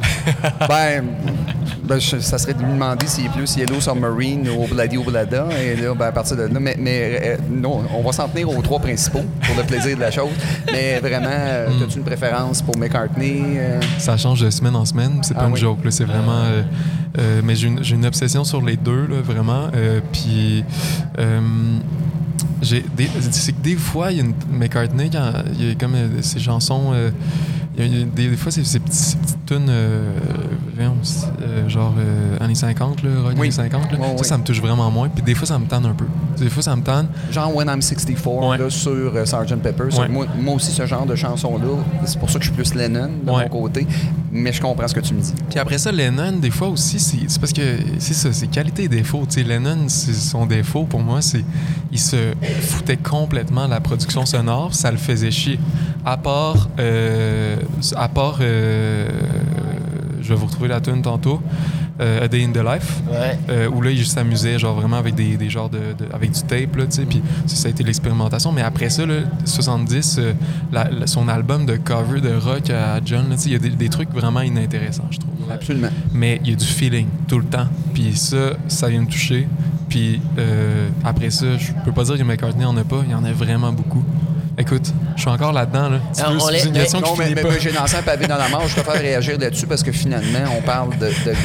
[0.70, 1.04] Ben,
[1.92, 5.46] ben, je- ça serait de lui demander s'il est plus Yellow Submarine ou Obladi Oblada.
[5.62, 8.50] Et là, ben, à partir de là, mais, mais, euh, non, on va s'en tenir
[8.50, 10.30] aux trois principaux pour le plaisir de la chose.
[10.72, 11.84] Mais vraiment, euh, Mm.
[11.84, 13.42] as-tu une préférence pour McCartney?
[13.58, 13.82] euh?
[13.98, 15.60] Ça change de semaine en semaine, c'est Ah pas une oui.
[15.60, 16.44] joke, c'est vraiment.
[16.46, 16.64] euh,
[17.20, 19.68] euh, mais j'ai une, une obsession sur les deux, là, vraiment.
[19.76, 20.64] euh, puis.
[21.20, 21.40] euh,
[22.64, 22.82] c'est
[23.54, 26.40] que des fois, il y a une McCartney, quand il y a comme euh, ses
[26.40, 26.94] chansons.
[27.78, 30.14] Il y a- des, des fois, ces, ces petits- ces petites tunes, euh,
[30.80, 33.42] euh, genre euh, années 50, là, rock Oui.
[33.42, 34.24] années 50, là, Ouais, ça, ouais.
[34.24, 35.10] ça me touche vraiment moins.
[35.10, 36.06] Puis des fois, ça me tanne un peu.
[36.38, 37.08] Des fois, ça me tanne.
[37.32, 38.58] Genre When I'm 64 Ouais.
[38.58, 39.56] là, sur euh, Sgt.
[39.62, 39.84] Pepper.
[40.10, 43.10] Moi, moi aussi, ce genre de chanson-là, c'est pour ça que je suis plus Lennon
[43.24, 43.86] de mon côté.
[44.34, 45.34] Mais je comprends ce que tu me dis.
[45.50, 47.62] Puis après ça, Lennon, des fois aussi, c'est c'est parce que
[48.00, 49.26] c'est ça, c'est qualité et défaut.
[49.28, 51.44] Tu sais, Lennon, c'est son défaut pour moi, c'est
[51.92, 52.16] il se
[52.62, 55.60] foutait complètement de la production sonore, ça le faisait chier.
[56.06, 57.58] À part, euh,
[57.96, 59.08] à part, euh,
[60.22, 61.42] je vais vous retrouver la tune tantôt,
[62.00, 63.02] euh, A Day in the Life.
[63.10, 63.38] Ouais.
[63.50, 66.42] Euh, où là, il s'amusait genre vraiment avec des, des genres de, de- avec du
[66.44, 68.52] tape là, tu sais, puis ça, ça a été l'expérimentation.
[68.52, 70.34] Mais après ça, là, 70, euh,
[70.72, 73.56] la- la- son album de cover de rock à John, là, tu sais, il y
[73.56, 75.32] a des, des trucs vraiment inintéressants, je trouve.
[75.52, 75.90] Absolument.
[76.14, 77.68] Mais il y a du feeling tout le temps.
[77.94, 79.48] Puis ça, ça vient me toucher.
[79.90, 83.16] Puis euh, après ça, je peux pas dire que McCartney en a pas, il y
[83.16, 84.04] en a vraiment beaucoup.
[84.62, 85.90] Écoute, je suis encore là-dedans.
[85.90, 85.98] Là.
[86.16, 87.50] Tu veux- on c'est une question Non, qui mais, finit mais- pas.
[87.50, 88.68] mais j'ai lancé un pavé dans la mare.
[88.68, 91.36] Je te faire réagir là-dessus parce que finalement, on parle de, de-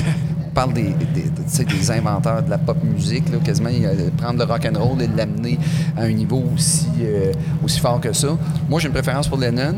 [0.54, 0.82] parle des,
[1.14, 4.66] des, tu sais, des inventeurs de la pop musique, là, quasiment euh, prendre le rock
[4.70, 5.58] and roll et l'amener
[5.96, 7.32] à un niveau aussi, euh,
[7.64, 8.28] aussi fort que ça.
[8.68, 9.76] Moi, j'ai une préférence pour Lennon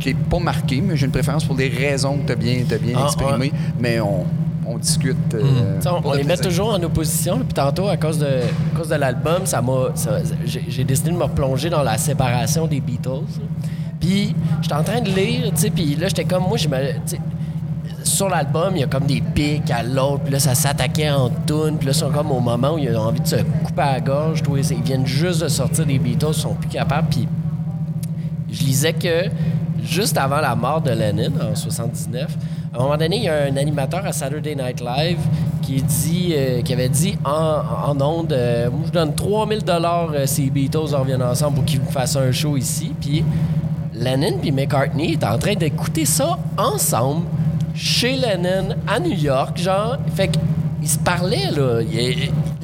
[0.00, 2.56] qui n'est pas marquée, mais j'ai une préférence pour les raisons que tu as bien,
[2.68, 3.52] t'as bien Ah, exprimées.
[3.78, 4.24] Mais on,
[4.66, 5.16] on discute.
[5.34, 7.38] euh, sais, on, les met toujours en opposition.
[7.38, 11.16] Puis tantôt, à cause de, à cause de l'album, ça m'a, ça- j'ai, décidé de
[11.16, 13.24] me replonger dans la séparation des Beatles.
[14.00, 16.76] Puis j'étais en train de lire, tu sais, puis là, j'étais comme, moi, je me...
[18.04, 21.28] Sur l'album, il y a comme des pics à l'autre, puis là, ça s'attaquait en
[21.46, 23.92] tune, puis là, c'est comme au moment où ils ont envie de se couper à
[23.92, 24.42] la gorge.
[24.70, 27.28] Ils viennent juste de sortir des Beatles, ils sont plus capables, puis
[28.50, 29.26] je lisais que
[29.84, 32.36] juste avant la mort de Lennon, en 79,
[32.72, 35.18] à un moment donné, il y a un animateur à Saturday Night Live
[35.60, 40.44] qui, dit, euh, qui avait dit en, en ondes euh, je donne 3000 dollars si
[40.44, 42.92] les Beatles reviennent ensemble pour qu'ils fassent un show ici.
[43.00, 43.24] Puis
[43.94, 47.26] Lennon puis McCartney étaient en train d'écouter ça ensemble
[47.74, 49.98] chez Lennon à New York, genre.
[50.14, 51.80] Fait qu'ils se parlaient, là.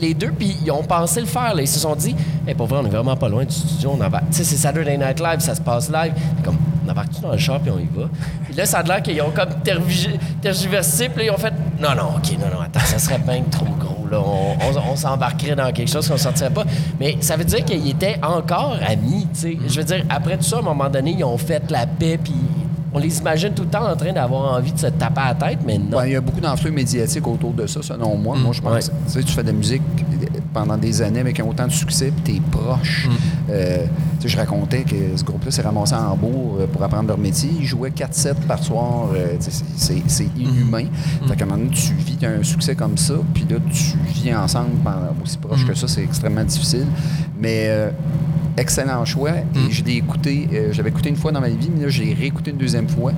[0.00, 1.62] Les deux, puis ils ont pensé le faire, là.
[1.62, 2.14] Ils se sont dit,
[2.46, 3.92] hey, pour vrai, on est vraiment pas loin du studio.
[3.94, 3.98] On.
[3.98, 6.12] Tu sais, c'est Saturday Night Live, ça se passe live.
[6.44, 6.56] Comme,
[6.88, 8.08] on embarque-tu dans le char, puis on y va.
[8.44, 11.52] Puis là, ça a l'air qu'ils ont comme tergi- tergiversé, puis là, ils ont fait,
[11.80, 14.20] non, non, OK, non, non, attends, ça serait bien trop gros, là.
[14.20, 16.64] On, on- on s'embarquerait dans quelque chose qu'on sortirait pas.
[16.98, 19.58] Mais ça veut dire qu'ils étaient encore amis, tu sais.
[19.68, 22.18] Je veux dire, après tout ça, à un moment donné, ils ont fait la paix,
[22.22, 22.34] puis
[22.94, 25.34] on les imagine tout le temps en train d'avoir envie de se taper à la
[25.34, 25.98] tête, mais non.
[25.98, 28.34] Ben, il y a beaucoup d'enflux médiatiques autour de ça, selon moi.
[28.36, 28.80] Moi, je pense Ouais.
[29.06, 29.82] tu sais, tu fais de la musique
[30.52, 33.08] pendant des années avec un autant de succès, puis t'es proche.
[33.50, 33.84] Euh,
[34.20, 37.18] tu sais, je racontais que ce groupe-là s'est ramassé à Hambourg euh, pour apprendre leur
[37.18, 37.50] métier.
[37.58, 39.10] Ils jouaient 4-7 par soir.
[39.14, 40.84] euh, c'est- c'est inhumain.
[41.28, 44.34] Fait qu'à un moment donné, tu vis un succès comme ça, puis là, tu vis
[44.34, 46.86] ensemble pendant aussi proche que ça, c'est extrêmement difficile.
[47.40, 47.90] Mais euh,
[48.56, 49.30] excellent choix.
[49.68, 51.88] Et je l'ai écouté, euh, je l'avais écouté une fois dans ma vie, mais là,
[51.88, 53.12] je l'ai réécouté une deuxième fois.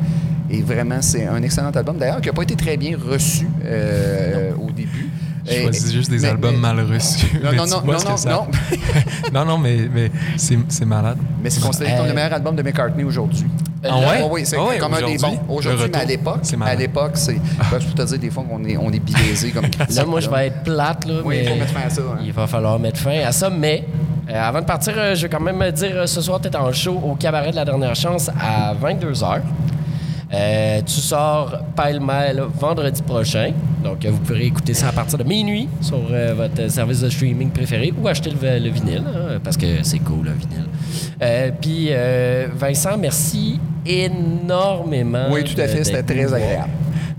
[0.53, 1.97] Et vraiment, c'est un excellent album.
[1.97, 5.10] D'ailleurs, qui n'a pas été très bien reçu euh, au début.
[5.51, 7.27] Je Et- choisis juste des mais- albums mais- mal reçus.
[7.43, 8.47] Non, non, non, non, non, ça- non.
[9.35, 11.19] non, non, mais, mais c'est malade.
[11.43, 13.45] Mais c'est considéré comme Euh, le meilleur album de McCartney aujourd'hui.
[13.83, 14.29] Ah ouais?
[14.31, 15.55] oui, c'est Ah ouais, comme un des aujourd'hui, bons.
[15.55, 17.35] Aujourd'hui, mais à l'époque, c'est à l'époque, c'est.
[17.71, 19.97] Ben, je peux te dire des fois qu'on est, on est biaisé comme critique.
[19.97, 22.19] Là, moi, je vais être plate, là, Oui, il faut mettre fin à ça, hein.
[22.23, 23.49] il va falloir mettre fin à ça.
[23.49, 23.85] Mais
[24.29, 26.57] euh, avant de partir, euh, je vais quand même dire, euh, ce soir, tu es
[26.57, 29.41] en show au Cabaret de la Dernière Chance à 22h.
[30.33, 33.53] Euh, tu sors pile-mêle vendredi prochain.
[33.83, 37.11] Donc, euh, vous pourrez écouter ça à partir de minuit sur euh, votre service de
[37.11, 40.66] streaming préféré ou acheter le, le vinyle, hein, parce que c'est cool, le vinyle.
[41.20, 45.26] Euh, Puis, euh, Vincent, merci énormément.
[45.31, 46.70] Oui, tout à fait, c'était très agréable.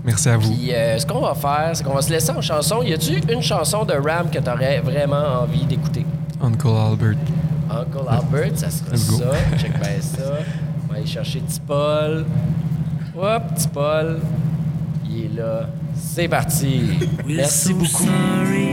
[0.04, 0.50] Merci à vous.
[0.52, 2.82] Puis euh, ce qu'on va faire, c'est qu'on va se laisser en chanson.
[2.82, 6.04] Y a-tu une chanson de Ram que tu aurais vraiment envie d'écouter?
[6.42, 7.18] Uncle Albert.
[7.70, 9.24] Uncle Albert, ça sera ça.
[9.58, 10.32] Check bien ça.
[10.88, 12.24] On va aller chercher Paul.
[13.16, 14.20] Hop, Petit Paul.
[15.08, 15.66] Il est là.
[15.94, 16.82] C'est parti.
[17.26, 18.04] Merci beaucoup.
[18.04, 18.71] Sorry,